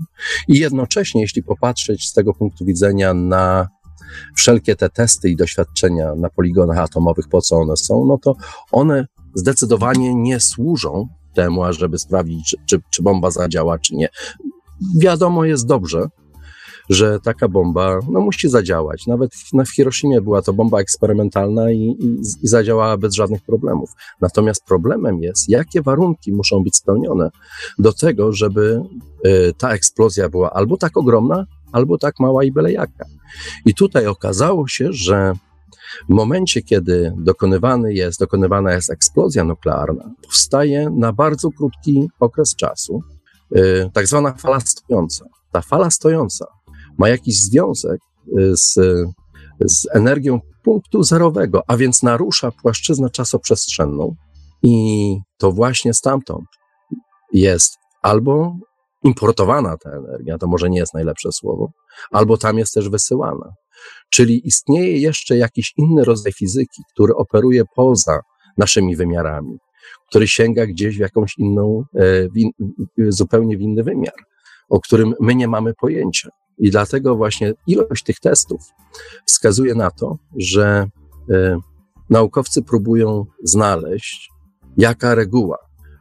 [0.47, 3.67] I jednocześnie, jeśli popatrzeć z tego punktu widzenia na
[4.35, 8.35] wszelkie te testy i doświadczenia na poligonach atomowych, po co one są, no to
[8.71, 14.09] one zdecydowanie nie służą temu, ażeby sprawdzić, czy, czy, czy bomba zadziała, czy nie.
[14.99, 16.07] Wiadomo jest dobrze,
[16.89, 19.07] że taka bomba no, musi zadziałać.
[19.07, 22.05] Nawet w, w Hiroshimie była to bomba eksperymentalna i, i,
[22.43, 23.89] i zadziałała bez żadnych problemów.
[24.21, 27.29] Natomiast problemem jest, jakie warunki muszą być spełnione
[27.79, 28.81] do tego, żeby
[29.25, 33.05] y, ta eksplozja była albo tak ogromna, albo tak mała i byle jaka.
[33.65, 35.33] I tutaj okazało się, że
[36.09, 43.03] w momencie, kiedy dokonywany jest, dokonywana jest eksplozja nuklearna, powstaje na bardzo krótki okres czasu
[43.55, 45.25] y, tak zwana fala stojąca.
[45.51, 46.56] Ta fala stojąca
[46.97, 47.99] ma jakiś związek
[48.39, 48.73] y, z,
[49.65, 54.15] z energią punktu zerowego, a więc narusza płaszczyznę czasoprzestrzenną
[54.63, 56.45] i to właśnie stamtąd
[57.33, 58.55] jest albo
[59.03, 61.71] importowana ta energia, to może nie jest najlepsze słowo,
[62.11, 63.53] albo tam jest też wysyłana.
[64.09, 68.19] Czyli istnieje jeszcze jakiś inny rodzaj fizyki, który operuje poza
[68.57, 69.57] naszymi wymiarami,
[70.09, 72.49] który sięga gdzieś w jakąś inną, e, w in,
[72.97, 74.15] zupełnie w inny wymiar,
[74.69, 76.29] o którym my nie mamy pojęcia.
[76.57, 78.61] I dlatego właśnie ilość tych testów
[79.25, 80.89] wskazuje na to, że
[81.29, 81.57] y,
[82.09, 84.29] naukowcy próbują znaleźć,
[84.77, 85.57] jaka reguła,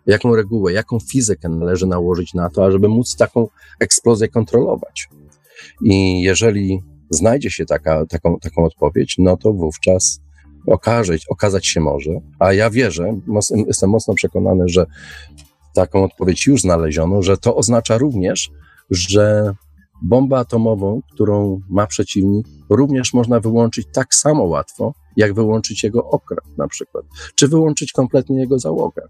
[0.06, 3.48] jaką regułę, jaką fizykę należy nałożyć na to, ażeby móc taką
[3.80, 5.08] eksplozję kontrolować.
[5.82, 10.20] I jeżeli znajdzie się taka, taką, taką odpowiedź, no to wówczas
[11.28, 13.20] okazać się może, a ja wierzę,
[13.66, 14.86] jestem mocno przekonany, że
[15.74, 18.50] taką odpowiedź już znaleziono, że to oznacza również,
[18.90, 19.54] że
[20.02, 26.58] bombę atomową, którą ma przeciwnik, również można wyłączyć tak samo łatwo, jak wyłączyć jego okręt
[26.58, 29.02] na przykład, czy wyłączyć kompletnie jego załogę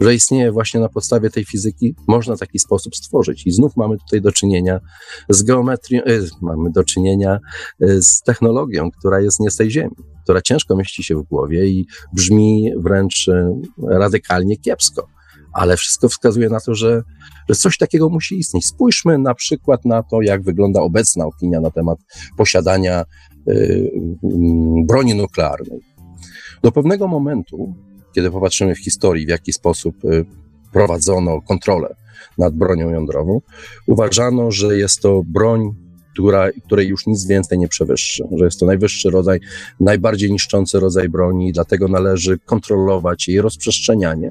[0.00, 3.46] że istnieje właśnie na podstawie tej fizyki, można taki sposób stworzyć.
[3.46, 4.80] I znów mamy tutaj do czynienia
[5.28, 7.38] z geometrią, e, mamy do czynienia
[7.80, 11.66] e, z technologią, która jest nie z tej ziemi, która ciężko mieści się w głowie
[11.66, 15.15] i brzmi wręcz e, radykalnie kiepsko.
[15.56, 17.02] Ale wszystko wskazuje na to, że,
[17.48, 18.66] że coś takiego musi istnieć.
[18.66, 21.98] Spójrzmy na przykład na to, jak wygląda obecna opinia na temat
[22.36, 23.04] posiadania
[23.48, 23.90] y,
[24.86, 25.80] broni nuklearnej.
[26.62, 27.74] Do pewnego momentu
[28.16, 30.24] kiedy popatrzymy w historii, w jaki sposób y,
[30.72, 31.94] prowadzono kontrolę
[32.38, 33.40] nad bronią jądrową,
[33.86, 35.74] uważano, że jest to broń,
[36.12, 39.40] która, której już nic więcej nie przewyższy, że jest to najwyższy rodzaj,
[39.80, 44.30] najbardziej niszczący rodzaj broni, dlatego należy kontrolować jej rozprzestrzenianie,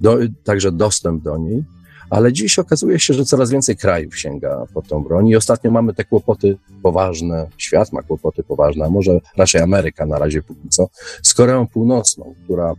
[0.00, 1.64] do, także dostęp do niej
[2.10, 5.94] ale dziś okazuje się, że coraz więcej krajów sięga po tą broń i ostatnio mamy
[5.94, 10.88] te kłopoty poważne, świat ma kłopoty poważne, a może raczej Ameryka na razie póki co,
[11.22, 12.72] z Koreą Północną, która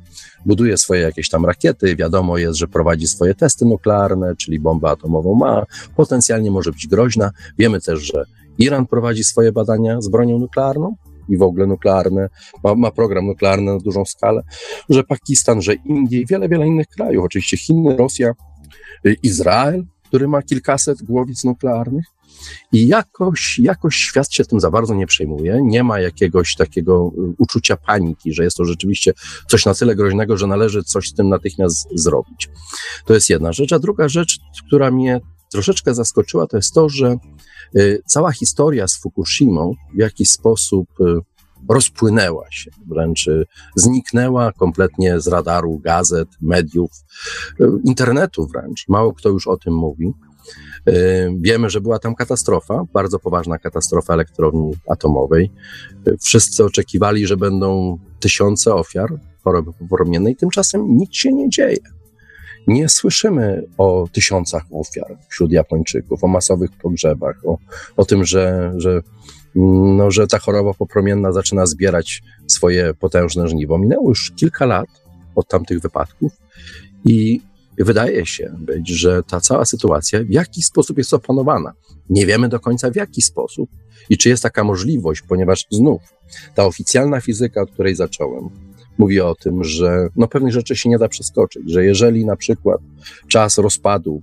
[0.45, 5.35] buduje swoje jakieś tam rakiety, wiadomo jest, że prowadzi swoje testy nuklearne, czyli bombę atomową
[5.35, 5.65] ma,
[5.95, 7.31] potencjalnie może być groźna.
[7.57, 8.23] Wiemy też, że
[8.57, 10.95] Iran prowadzi swoje badania z bronią nuklearną,
[11.29, 12.29] i w ogóle nuklearne,
[12.63, 14.41] ma, ma, program nuklearny na dużą skalę,
[14.89, 18.33] że Pakistan, że Indie i wiele, wiele innych krajów, oczywiście Chiny, Rosja,
[19.05, 22.05] Y, Izrael, który ma kilkaset głowic nuklearnych.
[22.71, 25.59] I jakoś, jakoś świat się tym za bardzo nie przejmuje.
[25.63, 29.13] Nie ma jakiegoś takiego y, uczucia paniki, że jest to rzeczywiście
[29.47, 32.49] coś na tyle groźnego, że należy coś z tym natychmiast zrobić.
[33.05, 33.73] To jest jedna rzecz.
[33.73, 35.21] A druga rzecz, która mnie
[35.51, 37.17] troszeczkę zaskoczyła, to jest to, że
[37.75, 40.87] y, cała historia z Fukushimą w jakiś sposób
[41.69, 43.45] rozpłynęła się, wręcz y,
[43.75, 46.91] zniknęła kompletnie z radaru gazet, mediów,
[47.61, 48.87] y, internetu wręcz.
[48.87, 50.13] Mało kto już o tym mówi.
[50.89, 55.51] Y, wiemy, że była tam katastrofa, bardzo poważna katastrofa elektrowni atomowej.
[56.21, 61.96] Wszyscy oczekiwali, że będą tysiące ofiar choroby popromiennej, tymczasem nic się nie dzieje.
[62.67, 67.57] Nie słyszymy o tysiącach ofiar wśród Japończyków, o masowych pogrzebach, o,
[67.97, 69.01] o tym, że, że
[69.55, 73.77] no, że ta choroba popromienna zaczyna zbierać swoje potężne żniwo.
[73.77, 74.87] Minęło już kilka lat
[75.35, 76.31] od tamtych wypadków
[77.05, 77.41] i
[77.77, 81.73] wydaje się być, że ta cała sytuacja w jakiś sposób jest opanowana.
[82.09, 83.69] Nie wiemy do końca w jaki sposób
[84.09, 86.01] i czy jest taka możliwość, ponieważ znów
[86.55, 88.49] ta oficjalna fizyka, od której zacząłem,
[88.99, 92.81] mówi o tym, że no pewnych rzeczy się nie da przeskoczyć, że jeżeli na przykład
[93.27, 94.21] czas rozpadu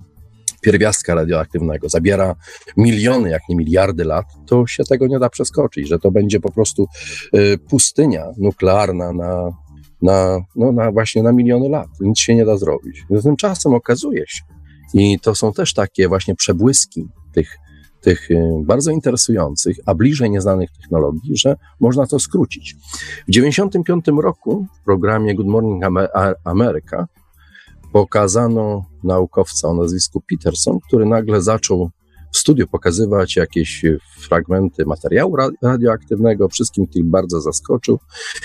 [0.61, 2.35] pierwiastka radioaktywnego zabiera
[2.77, 6.51] miliony, jak nie miliardy lat, to się tego nie da przeskoczyć, że to będzie po
[6.51, 6.87] prostu
[7.35, 9.51] y, pustynia nuklearna na,
[10.01, 11.87] na, no, na właśnie na miliony lat.
[11.99, 13.03] Nic się nie da zrobić.
[13.23, 14.43] Tymczasem okazuje się,
[14.93, 17.57] i to są też takie właśnie przebłyski tych,
[18.05, 22.73] tych y, bardzo interesujących, a bliżej nieznanych technologii, że można to skrócić.
[22.73, 25.83] W 1995 roku w programie Good Morning
[26.43, 27.07] America
[27.93, 31.89] pokazano naukowca o nazwisku Peterson, który nagle zaczął
[32.33, 33.85] w studiu pokazywać jakieś
[34.19, 36.49] fragmenty materiału radioaktywnego.
[36.49, 37.99] Wszystkim tych bardzo zaskoczył.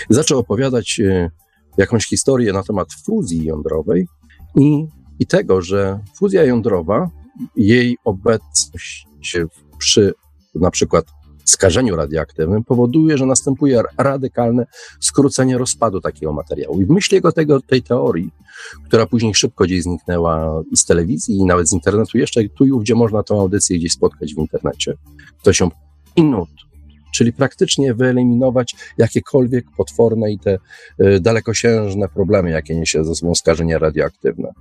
[0.09, 1.29] Zaczął opowiadać e,
[1.77, 4.07] jakąś historię na temat fuzji jądrowej
[4.55, 4.85] i,
[5.19, 7.09] i tego, że fuzja jądrowa,
[7.55, 9.07] jej obecność
[9.77, 10.13] przy
[10.55, 11.05] na przykład
[11.45, 14.65] skażeniu radioaktywnym powoduje, że następuje radykalne
[14.99, 16.81] skrócenie rozpadu takiego materiału.
[16.81, 18.29] I w myśl jego tego, tej teorii,
[18.85, 22.79] która później szybko gdzieś zniknęła i z telewizji, i nawet z internetu, jeszcze tu i
[22.79, 24.93] gdzie można tą audycję gdzieś spotkać w internecie,
[25.43, 25.69] to się
[26.17, 26.49] minut,
[27.13, 30.57] czyli praktycznie wyeliminować jakiekolwiek potworne i te
[31.01, 34.51] y, dalekosiężne problemy, jakie niesie ze sobą skażenie radioaktywne.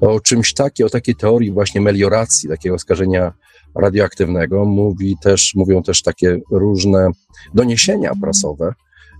[0.00, 3.32] O czymś takim, o takiej teorii właśnie melioracji takiego skażenia
[3.74, 7.08] radioaktywnego mówi też, mówią też takie różne
[7.54, 8.74] doniesienia prasowe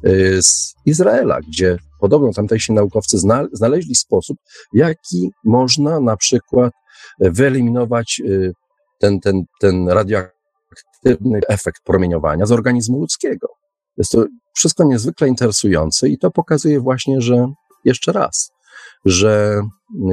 [0.07, 3.19] y, z Izraela, gdzie podobno tamtejsi naukowcy
[3.53, 4.39] znaleźli sposób,
[4.75, 6.73] w jaki można na przykład
[7.21, 8.53] wyeliminować y,
[8.99, 10.44] ten, ten, ten radioaktywny
[11.49, 13.49] efekt promieniowania z organizmu ludzkiego.
[13.97, 17.47] Jest to wszystko niezwykle interesujące i to pokazuje właśnie, że
[17.85, 18.51] jeszcze raz,
[19.05, 19.63] że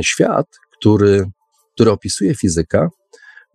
[0.01, 0.47] świat,
[0.79, 1.25] który,
[1.73, 2.89] który opisuje fizyka,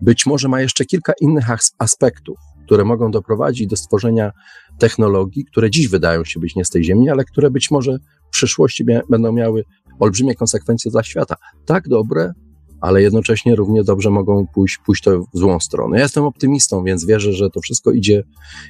[0.00, 1.44] być może ma jeszcze kilka innych
[1.78, 4.32] aspektów, które mogą doprowadzić do stworzenia
[4.78, 7.98] technologii, które dziś wydają się być nie z tej Ziemi, ale które być może
[8.28, 9.64] w przyszłości będą miały
[10.00, 11.36] olbrzymie konsekwencje dla świata.
[11.66, 12.32] Tak dobre,
[12.80, 15.96] ale jednocześnie równie dobrze mogą pójść, pójść to w złą stronę.
[15.96, 18.24] Ja jestem optymistą, więc wierzę, że to wszystko idzie,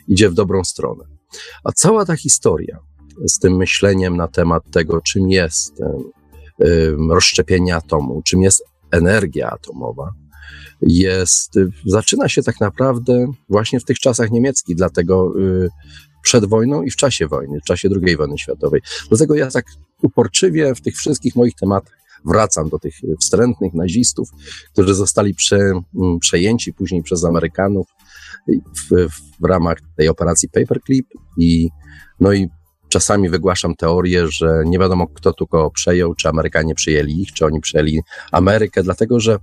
[0.09, 1.05] idzie w dobrą stronę.
[1.65, 2.79] A cała ta historia
[3.27, 5.83] z tym myśleniem na temat tego, czym jest
[7.11, 10.13] rozszczepienie atomu, czym jest energia atomowa,
[10.81, 11.55] jest,
[11.87, 15.69] zaczyna się tak naprawdę właśnie w tych czasach niemieckich, dlatego y,
[16.23, 18.81] przed wojną i w czasie wojny, w czasie II wojny światowej.
[19.09, 19.65] Dlatego ja tak
[20.03, 24.29] uporczywie w tych wszystkich moich tematach wracam do tych wstrętnych nazistów,
[24.73, 27.87] którzy zostali prze, mm, przejęci później przez Amerykanów
[28.49, 29.09] w,
[29.41, 31.07] w ramach tej operacji Paperclip
[31.39, 31.69] i
[32.21, 32.49] no i
[32.89, 37.47] Czasami wygłaszam teorię, że nie wiadomo, kto tu kogo przejął, czy Amerykanie przyjęli ich, czy
[37.47, 38.01] oni przyjęli
[38.33, 39.39] Amerykę, dlatego że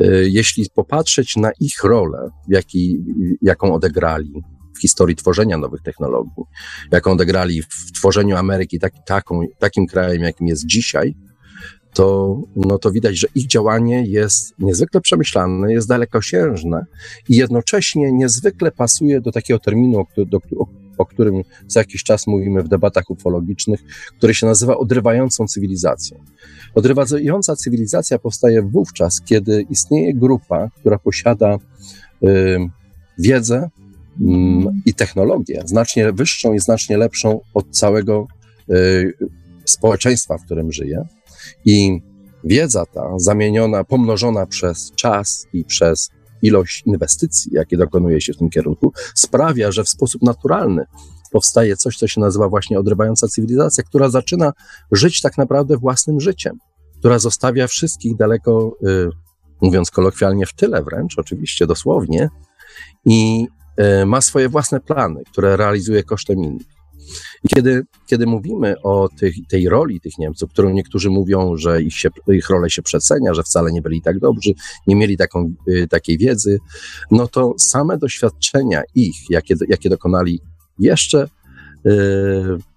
[0.00, 3.04] y, jeśli popatrzeć na ich rolę, jaki,
[3.42, 4.32] jaką odegrali
[4.76, 6.44] w historii tworzenia nowych technologii,
[6.92, 11.14] jaką odegrali w tworzeniu Ameryki tak, taką, takim krajem, jakim jest dzisiaj,
[11.94, 16.86] to, no to widać, że ich działanie jest niezwykle przemyślane, jest dalekosiężne
[17.28, 20.40] i jednocześnie niezwykle pasuje do takiego terminu, do, do,
[20.98, 23.80] o którym za jakiś czas mówimy w debatach ufologicznych,
[24.18, 26.18] który się nazywa odrywającą cywilizacją.
[26.74, 31.58] Odrywająca cywilizacja powstaje wówczas, kiedy istnieje grupa, która posiada
[32.24, 32.58] y,
[33.18, 33.70] wiedzę
[34.20, 34.24] y,
[34.86, 38.26] i technologię znacznie wyższą i znacznie lepszą od całego
[38.70, 39.12] y,
[39.64, 41.04] społeczeństwa, w którym żyje.
[41.64, 42.02] I
[42.44, 46.10] wiedza ta, zamieniona, pomnożona przez czas i przez
[46.42, 50.84] ilość inwestycji, jakie dokonuje się w tym kierunku, sprawia, że w sposób naturalny
[51.30, 54.52] powstaje coś, co się nazywa właśnie odrywająca cywilizacja, która zaczyna
[54.92, 56.58] żyć tak naprawdę własnym życiem,
[56.98, 59.08] która zostawia wszystkich daleko, y,
[59.60, 62.28] mówiąc kolokwialnie, w tyle wręcz, oczywiście dosłownie,
[63.04, 63.46] i
[64.02, 66.79] y, ma swoje własne plany, które realizuje kosztem innych.
[67.44, 71.94] I kiedy, kiedy mówimy o tych, tej roli tych Niemców, którą niektórzy mówią, że ich,
[71.94, 74.50] się, ich rolę się przecenia, że wcale nie byli tak dobrzy,
[74.86, 76.58] nie mieli taką, y, takiej wiedzy,
[77.10, 80.40] no to same doświadczenia ich, jakie, jakie dokonali
[80.78, 81.28] jeszcze
[81.86, 81.90] y,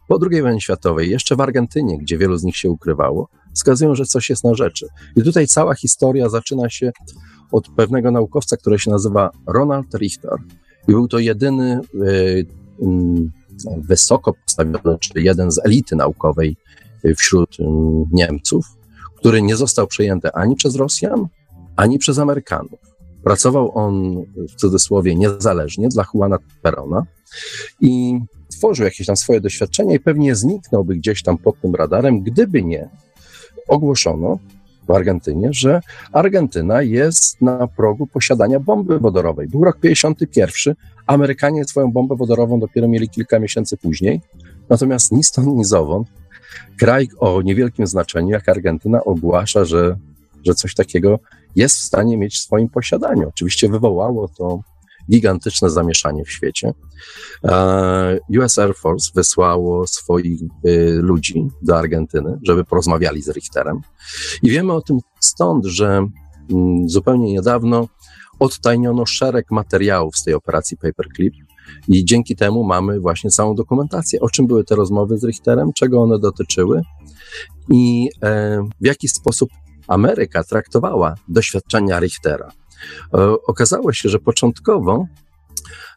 [0.08, 4.06] po II wojnie światowej, jeszcze w Argentynie, gdzie wielu z nich się ukrywało, wskazują, że
[4.06, 4.88] coś jest na rzeczy.
[5.16, 6.92] I tutaj cała historia zaczyna się
[7.52, 10.38] od pewnego naukowca, który się nazywa Ronald Richter.
[10.88, 12.46] I był to jedyny y,
[12.82, 13.32] mm,
[13.78, 16.56] wysoko postawiony, czyli jeden z elity naukowej
[17.18, 18.66] wśród mm, Niemców,
[19.18, 21.28] który nie został przejęty ani przez Rosjan,
[21.76, 22.80] ani przez Amerykanów.
[23.24, 27.06] Pracował on w cudzysłowie niezależnie dla Juana Perona
[27.82, 28.20] i
[28.52, 32.90] tworzył jakieś tam swoje doświadczenia i pewnie zniknąłby gdzieś tam pod tym radarem, gdyby nie
[33.68, 34.40] ogłoszono
[34.88, 35.82] w Argentynie, że
[36.12, 39.48] Argentyna jest na progu posiadania bomby wodorowej.
[39.48, 40.76] Był rok 51,
[41.08, 44.22] Amerykanie swoją bombę wodorową dopiero mieli kilka miesięcy później,
[44.70, 46.08] natomiast ni stąd, ni zowąd
[46.80, 49.98] kraj o niewielkim znaczeniu, jak Argentyna, ogłasza, że,
[50.46, 51.20] że coś takiego
[51.56, 53.30] jest w stanie mieć w swoim posiadaniu.
[53.30, 54.60] Oczywiście wywołało to
[55.12, 56.74] gigantyczne zamieszanie w świecie.
[57.44, 63.82] E, US Air Force wysłało swoich y, ludzi do Argentyny, żeby porozmawiali z Richterem.
[64.44, 66.08] I wiemy o tym stąd, że
[66.52, 67.88] mm, zupełnie niedawno
[68.40, 71.34] odtajniono szereg materiałów z tej operacji Paperclip.
[71.88, 76.02] I dzięki temu mamy właśnie całą dokumentację, o czym były te rozmowy z Richterem, czego
[76.02, 76.82] one dotyczyły
[77.70, 79.50] i e, w jaki sposób
[79.88, 82.52] Ameryka traktowała doświadczenia Richtera.
[83.14, 85.06] E, okazało się, że początkowo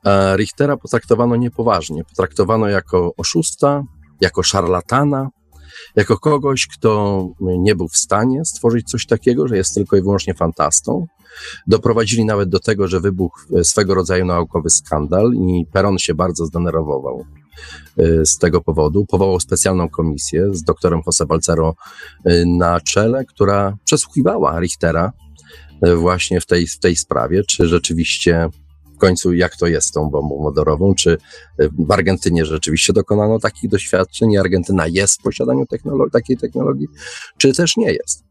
[0.05, 2.05] e, Richtera potraktowano niepoważnie.
[2.05, 3.83] Potraktowano jako oszusta,
[4.21, 5.29] jako szarlatana,
[5.97, 10.35] jako kogoś, kto nie był w stanie stworzyć coś takiego, że jest tylko i wyłącznie
[10.35, 11.07] fantastą.
[11.67, 17.25] Doprowadzili nawet do tego, że wybuchł swego rodzaju naukowy skandal i Peron się bardzo zdenerwował
[17.99, 19.07] y, z tego powodu.
[19.07, 21.75] Powołał specjalną komisję z doktorem Jose Balcero
[22.47, 25.13] na czele, która przesłuchiwała Richtera
[25.97, 28.49] właśnie w tej, w tej sprawie, czy rzeczywiście
[28.97, 31.19] w końcu jak to jest z tą bombą wodorową, czy
[31.79, 35.67] w Argentynie rzeczywiście dokonano takich doświadczeń i Argentyna jest w posiadaniu
[36.13, 36.87] takiej technologii,
[37.39, 38.25] czy też nie jest.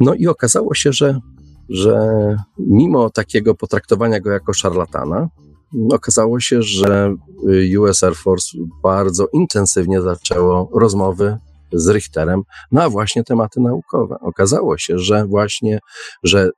[0.00, 1.20] No i okazało się, że,
[1.68, 1.96] że
[2.58, 5.28] mimo takiego potraktowania go jako szarlatana,
[5.92, 7.14] okazało się, że
[7.78, 11.36] US Air Force bardzo intensywnie zaczęło rozmowy
[11.72, 12.42] z Richterem
[12.72, 14.16] na właśnie tematy naukowe.
[14.20, 15.78] Okazało się, że właśnie,
[16.22, 16.50] że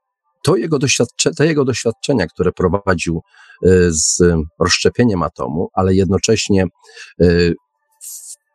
[0.43, 3.23] to jego doświadcze, jego doświadczenia, które prowadził
[3.65, 4.23] y, z
[4.61, 6.67] rozszczepieniem atomu, ale jednocześnie
[7.23, 7.55] y,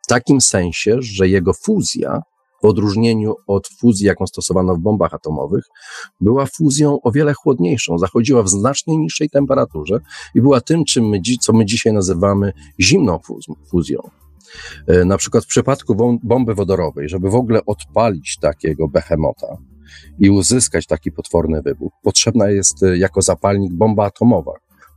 [0.04, 2.22] w takim sensie, że jego fuzja,
[2.62, 5.64] w odróżnieniu od fuzji, jaką stosowano w bombach atomowych,
[6.20, 10.00] była fuzją o wiele chłodniejszą, zachodziła w znacznie niższej temperaturze
[10.34, 13.18] i była tym, czym my, co my dzisiaj nazywamy zimną
[13.70, 14.00] fuzją.
[14.90, 19.56] Y, na przykład w przypadku bomby wodorowej, żeby w ogóle odpalić takiego behemota,
[20.18, 24.52] i uzyskać taki potworny wybuch, potrzebna jest e, jako zapalnik bomba atomowa,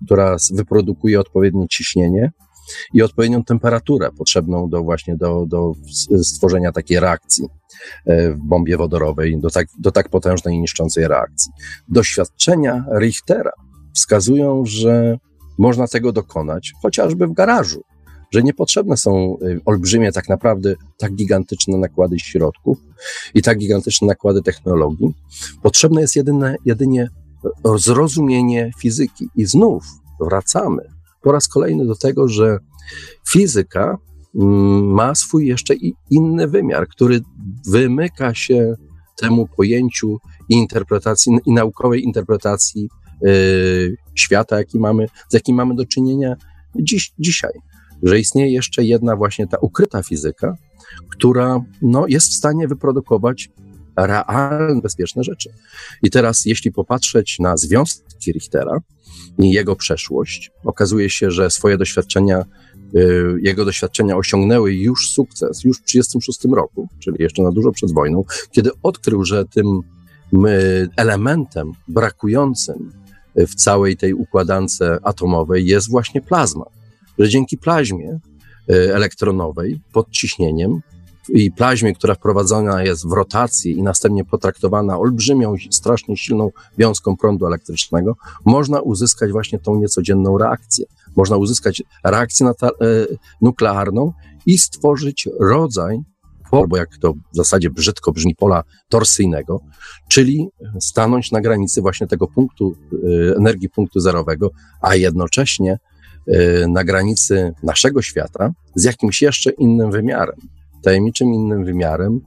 [0.05, 2.31] która wyprodukuje odpowiednie ciśnienie
[2.93, 5.73] i odpowiednią temperaturę potrzebną do właśnie do, do
[6.23, 7.47] stworzenia takiej reakcji
[8.05, 11.51] e, w bombie wodorowej, do tak, do tak potężnej i niszczącej reakcji.
[11.87, 13.51] Doświadczenia Richtera
[13.95, 15.17] wskazują, że
[15.57, 17.81] można tego dokonać chociażby w garażu,
[18.31, 22.77] że niepotrzebne są y, olbrzymie, tak naprawdę tak gigantyczne nakłady środków
[23.33, 25.13] i tak gigantyczne nakłady technologii.
[25.63, 27.09] Potrzebne jest jedyne, jedynie
[27.75, 29.29] zrozumienie fizyki.
[29.35, 29.83] I znów
[30.19, 30.81] wracamy
[31.21, 32.57] po raz kolejny do tego, że
[33.29, 33.97] fizyka
[34.35, 35.73] mm, ma swój jeszcze
[36.09, 37.19] inny wymiar, który
[37.67, 38.73] wymyka się
[39.17, 40.17] temu pojęciu
[40.49, 42.89] i interpretacji, i naukowej interpretacji
[43.21, 46.35] yy, świata, jaki mamy, z jakim mamy do czynienia
[46.75, 47.51] dziś, dzisiaj
[48.03, 50.55] że istnieje jeszcze jedna właśnie ta ukryta fizyka,
[51.09, 53.49] która no, jest w stanie wyprodukować
[53.97, 55.49] realne, bezpieczne rzeczy.
[56.03, 58.79] I teraz, jeśli popatrzeć na związki Richtera
[59.39, 62.45] i jego przeszłość, okazuje się, że swoje doświadczenia,
[62.95, 67.93] y, jego doświadczenia osiągnęły już sukces już w 1936 roku, czyli jeszcze na dużo przed
[67.93, 69.81] wojną, kiedy odkrył, że tym
[70.97, 72.91] elementem brakującym
[73.35, 76.65] w całej tej układance atomowej jest właśnie plazma
[77.19, 78.19] że dzięki plaźmie
[78.69, 80.81] e, elektronowej pod ciśnieniem
[81.29, 87.45] i plaźmie, która wprowadzona jest w rotację i następnie potraktowana olbrzymią, strasznie silną wiązką prądu
[87.45, 88.15] elektrycznego,
[88.45, 90.85] można uzyskać właśnie tą niecodzienną reakcję.
[91.15, 92.53] Można uzyskać reakcję e,
[93.41, 94.13] nuklearną
[94.45, 95.99] i stworzyć rodzaj,
[96.51, 99.59] albo jak to w zasadzie brzydko brzmi, pola torsyjnego,
[100.09, 100.47] czyli
[100.79, 104.49] stanąć na granicy właśnie tego punktu e, energii punktu zerowego,
[104.81, 105.79] a jednocześnie
[106.67, 110.35] na granicy naszego świata z jakimś jeszcze innym wymiarem,
[110.83, 112.21] tajemniczym innym wymiarem,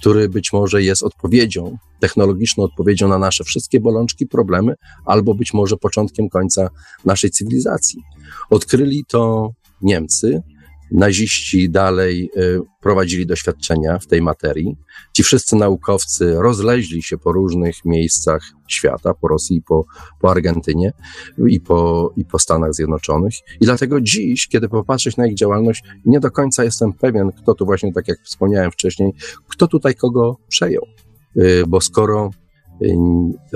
[0.00, 4.74] który być może jest odpowiedzią, technologiczną odpowiedzią na nasze wszystkie bolączki, problemy,
[5.06, 6.68] albo być może początkiem końca
[7.04, 8.02] naszej cywilizacji.
[8.50, 9.50] Odkryli to
[9.82, 10.42] Niemcy,
[10.92, 14.76] naziści dalej y, prowadzili doświadczenia w tej materii.
[15.12, 19.84] Ci wszyscy naukowcy rozleźli się po różnych miejscach świata, po Rosji, po,
[20.20, 20.92] po Argentynie
[21.48, 23.34] i po, i po Stanach Zjednoczonych.
[23.60, 27.64] I dlatego dziś, kiedy popatrzeć na ich działalność, nie do końca jestem pewien, kto tu
[27.64, 29.12] właśnie, tak jak wspomniałem wcześniej,
[29.48, 30.82] kto tutaj kogo przejął.
[31.36, 32.30] Y, bo skoro
[32.82, 32.96] y,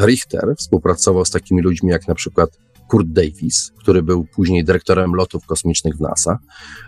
[0.07, 2.51] Richter współpracował z takimi ludźmi jak na przykład
[2.89, 6.39] Kurt Davis, który był później dyrektorem lotów kosmicznych w NASA,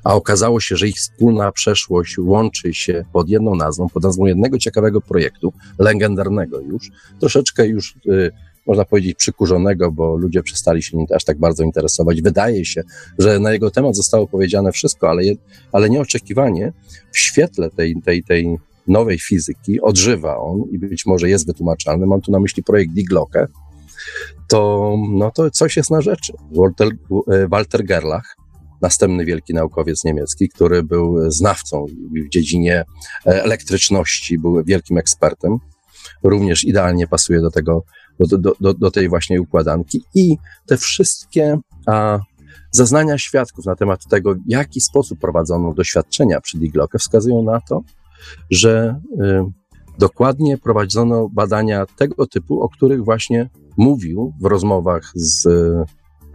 [0.04, 4.58] a okazało się, że ich wspólna przeszłość łączy się pod jedną nazwą, pod nazwą jednego
[4.58, 6.90] ciekawego projektu, legendarnego już,
[7.20, 8.30] troszeczkę już y,
[8.66, 12.22] można powiedzieć przykurzonego, bo ludzie przestali się nim aż tak bardzo interesować.
[12.22, 12.82] Wydaje się,
[13.18, 15.34] że na jego temat zostało powiedziane wszystko, ale, je,
[15.72, 16.72] ale nieoczekiwanie
[17.12, 22.06] w świetle tej, tej, tej nowej fizyki odżywa on i być może jest wytłumaczalny.
[22.06, 23.46] Mam tu na myśli projekt Diglocke,
[24.50, 26.32] to, no to coś jest na rzeczy.
[26.52, 26.88] Walter,
[27.48, 28.36] Walter Gerlach,
[28.82, 31.86] następny wielki naukowiec niemiecki, który był znawcą
[32.26, 32.84] w dziedzinie
[33.24, 35.58] elektryczności, był wielkim ekspertem,
[36.22, 37.84] również idealnie pasuje do tego,
[38.20, 40.04] do, do, do, do tej właśnie układanki.
[40.14, 40.36] I
[40.66, 42.18] te wszystkie a,
[42.70, 47.82] zeznania świadków na temat tego, w jaki sposób prowadzono doświadczenia przy Diglocke, wskazują na to,
[48.50, 49.59] że y,
[50.00, 55.48] dokładnie prowadzono badania tego typu, o których właśnie mówił w rozmowach z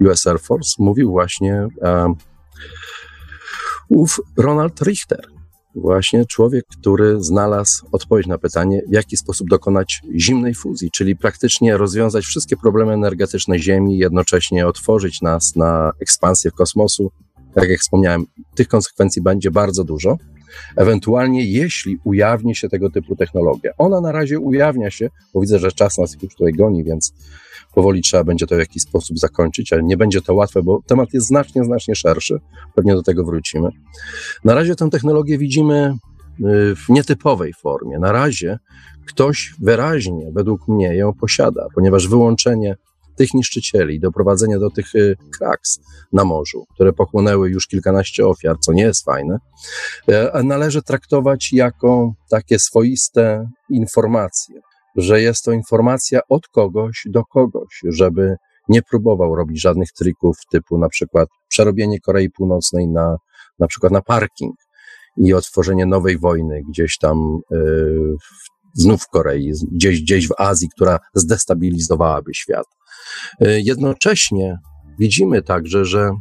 [0.02, 2.14] US Air Force, mówił właśnie um,
[3.90, 5.22] ów Ronald Richter.
[5.76, 11.78] właśnie człowiek, który znalazł odpowiedź na pytanie, w jaki sposób dokonać zimnej fuzji, czyli praktycznie
[11.78, 17.12] rozwiązać wszystkie problemy energetyczne Ziemi, jednocześnie otworzyć nas na ekspansję kosmosu.
[17.54, 20.18] Tak jak wspomniałem, tych konsekwencji będzie bardzo dużo.
[20.76, 23.72] Ewentualnie, jeśli ujawni się tego typu technologia.
[23.78, 27.14] Ona na razie ujawnia się, bo widzę, że czas nas już tutaj goni, więc
[27.76, 31.14] powoli trzeba będzie to w jakiś sposób zakończyć, ale nie będzie to łatwe, bo temat
[31.14, 32.40] jest znacznie, znacznie szerszy.
[32.76, 33.70] Pewnie do tego wrócimy.
[34.44, 35.94] Na razie tę technologię widzimy
[36.40, 38.00] y, w nietypowej formie.
[38.00, 38.60] Na razie
[39.06, 42.76] ktoś wyraźnie, według mnie, ją posiada, ponieważ wyłączenie
[43.16, 45.80] tych niszczycieli, doprowadzenie do tych y, kraks
[46.14, 49.38] na morzu, które pochłonęły już kilkanaście ofiar, co nie jest fajne,
[50.10, 54.62] y, należy traktować jako takie swoiste informacje,
[54.96, 58.36] że jest to informacja od kogoś do kogoś, żeby
[58.70, 63.18] nie próbował robić żadnych trików typu na przykład przerobienie Korei Północnej na,
[63.60, 64.56] na przykład na parking
[65.18, 68.16] i otworzenie nowej wojny gdzieś tam yy,
[68.76, 72.66] znów w Korei, gdzieś, gdzieś w Azji, która zdestabilizowałaby świat.
[73.40, 74.60] Yy, jednocześnie
[75.00, 76.12] widzimy także, że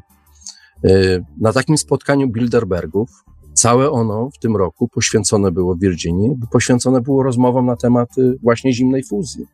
[0.83, 3.11] yy, na takim spotkaniu Bilderbergów
[3.55, 8.73] Całe ono w tym roku poświęcone było Virginii, poświęcone było rozmowom na temat y, właśnie
[8.73, 9.45] zimnej fuzji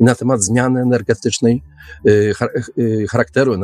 [0.00, 1.62] i na temat zmiany energetycznej,
[3.10, 3.54] charakteru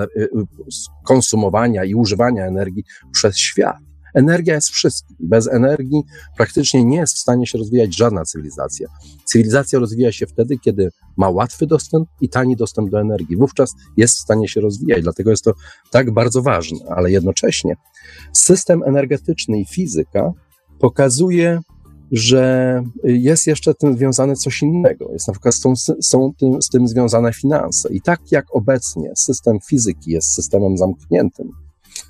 [1.04, 3.76] konsumowania i używania energii przez świat.
[4.16, 5.16] Energia jest wszystkim.
[5.20, 6.02] Bez energii
[6.36, 8.88] praktycznie nie jest w stanie się rozwijać żadna cywilizacja.
[9.24, 13.36] Cywilizacja rozwija się wtedy, kiedy ma łatwy dostęp i tani dostęp do energii.
[13.36, 15.52] Wówczas jest w stanie się rozwijać, dlatego jest to
[15.90, 17.76] tak bardzo ważne, ale jednocześnie
[18.32, 20.32] system energetyczny i fizyka
[20.78, 21.60] pokazuje,
[22.12, 25.12] że jest jeszcze tym związane coś innego.
[25.12, 27.92] Jest na przykład z, tą, są tym, z tym związane finanse.
[27.92, 31.50] I tak jak obecnie system fizyki jest systemem zamkniętym,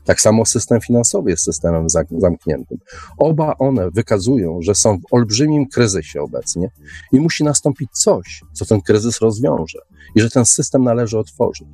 [0.05, 1.87] tak samo system finansowy jest systemem
[2.19, 2.79] zamkniętym.
[3.19, 6.71] Oba one wykazują, że są w olbrzymim kryzysie obecnie
[7.13, 9.79] i musi nastąpić coś, co ten kryzys rozwiąże
[10.15, 11.69] i że ten system należy otworzyć.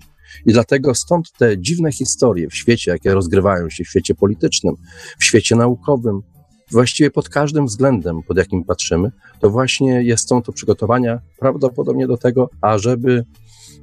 [0.46, 4.74] I dlatego stąd te dziwne historie w świecie, jakie rozgrywają się w świecie politycznym,
[5.18, 6.22] w świecie naukowym,
[6.70, 9.10] właściwie pod każdym względem, pod jakim patrzymy,
[9.40, 13.24] to właśnie jest, są to przygotowania prawdopodobnie do tego, ażeby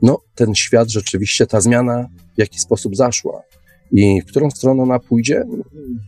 [0.02, 3.42] no, ten świat rzeczywiście, ta zmiana w jakiś sposób zaszła.
[3.92, 5.46] I w którą stronę ona pójdzie,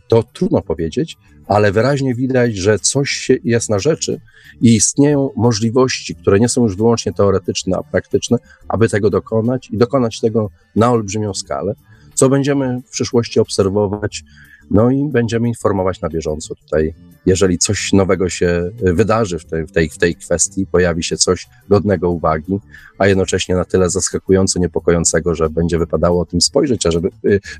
[0.08, 1.16] to trudno powiedzieć,
[1.46, 4.20] ale wyraźnie widać, że coś jest na rzeczy
[4.60, 9.78] i istnieją możliwości, które nie są już wyłącznie teoretyczne, a praktyczne, aby tego dokonać i
[9.78, 11.74] dokonać tego na olbrzymią skalę,
[12.14, 14.24] co będziemy w przyszłości obserwować
[14.70, 16.94] no i będziemy informować na bieżąco tutaj,
[17.26, 21.48] jeżeli coś nowego się wydarzy w tej, w tej, w tej kwestii, pojawi się coś
[21.68, 22.58] godnego uwagi,
[22.98, 27.10] a jednocześnie na tyle zaskakująco niepokojącego, że będzie wypadało o tym spojrzeć, a żeby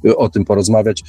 [0.05, 1.03] y, o tym porozmawiać,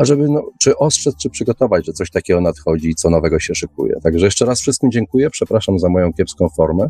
[0.00, 3.54] a żeby no, czy ostrzec, czy przygotować, że coś takiego nadchodzi i co nowego się
[3.54, 3.94] szykuje.
[4.02, 6.88] Także jeszcze raz wszystkim dziękuję, przepraszam za moją kiepską formę.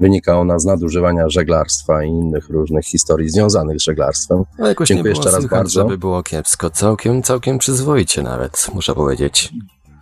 [0.00, 4.42] Wynika ona z nadużywania żeglarstwa i innych różnych historii związanych z żeglarstwem.
[4.58, 5.82] Ale jakoś dziękuję nie było jeszcze raz bardzo.
[5.82, 9.52] żeby było kiepsko, całkiem, całkiem przyzwoicie nawet, muszę powiedzieć.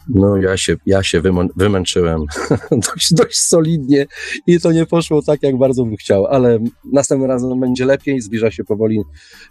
[0.09, 1.23] No, ja się, ja się
[1.57, 2.25] wymęczyłem
[2.95, 4.07] dość, dość solidnie
[4.47, 6.59] i to nie poszło tak, jak bardzo bym chciał, ale
[6.93, 8.21] następnym razem będzie lepiej.
[8.21, 9.03] Zbliża się powoli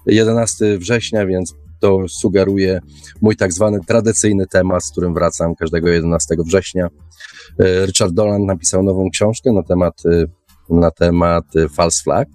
[0.06, 2.80] 11 września, więc to sugeruje
[3.22, 6.88] mój tak zwany tradycyjny temat, z którym wracam każdego 11 września.
[7.60, 10.26] E, Richard Dolan napisał nową książkę na temat, e,
[10.70, 12.28] na temat e, false flag.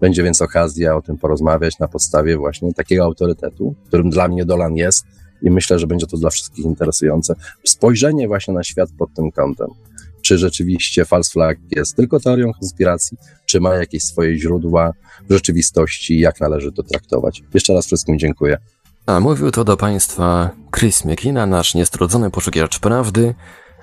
[0.00, 4.76] Będzie więc okazja o tym porozmawiać na podstawie właśnie takiego autorytetu, którym dla mnie Dolan
[4.76, 5.04] jest
[5.42, 7.34] i myślę, że będzie to dla wszystkich interesujące.
[7.64, 9.68] Spojrzenie właśnie na świat pod tym kątem.
[10.22, 14.92] Czy rzeczywiście false flag jest tylko teorią konspiracji, czy ma jakieś swoje źródła
[15.28, 17.42] w rzeczywistości, jak należy to traktować.
[17.54, 18.58] Jeszcze raz wszystkim dziękuję.
[19.06, 23.34] A mówił to do Państwa Chris McKina, nasz niestrudzony poszukiwacz prawdy,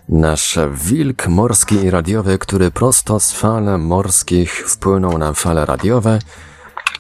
[0.10, 6.20] nasz wilk morski i radiowy, który prosto z fal morskich wpłynął na fale radiowe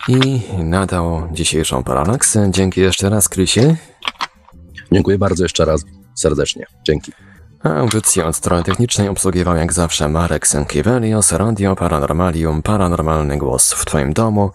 [0.07, 2.47] i nadał dzisiejszą paralaksę.
[2.51, 3.75] Dzięki jeszcze raz, Chrisie.
[4.91, 6.65] Dziękuję bardzo jeszcze raz serdecznie.
[6.87, 7.11] Dzięki.
[7.63, 13.85] A audycję od strony technicznej obsługiwał jak zawsze Marek Sękiewelios, Radio Paranormalium, Paranormalny Głos w
[13.85, 14.51] Twoim domu.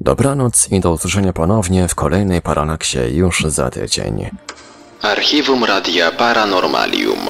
[0.00, 4.30] Dobranoc i do usłyszenia ponownie w kolejnej Paralaksie już za tydzień.
[5.02, 7.28] Archiwum Radia Paranormalium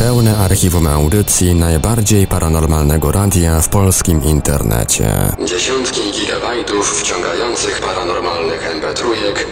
[0.00, 5.12] pełne archiwum audycji najbardziej paranormalnego radia w polskim internecie.
[5.46, 8.94] Dziesiątki gigabajtów wciągających paranormalnych mp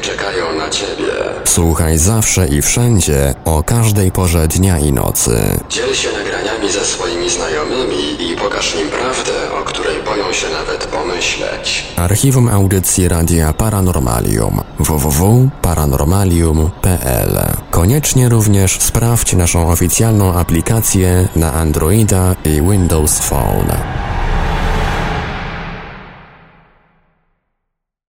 [0.00, 1.12] czekają na Ciebie.
[1.44, 5.58] Słuchaj zawsze i wszędzie, o każdej porze dnia i nocy.
[5.68, 9.37] Dziel się nagraniami ze swoimi znajomymi i pokaż im prawdę,
[10.38, 11.86] się nawet pomyśleć.
[11.96, 17.38] Archiwum audycji Radia Paranormalium www.paranormalium.pl
[17.70, 24.07] Koniecznie również sprawdź naszą oficjalną aplikację na Androida i Windows Phone.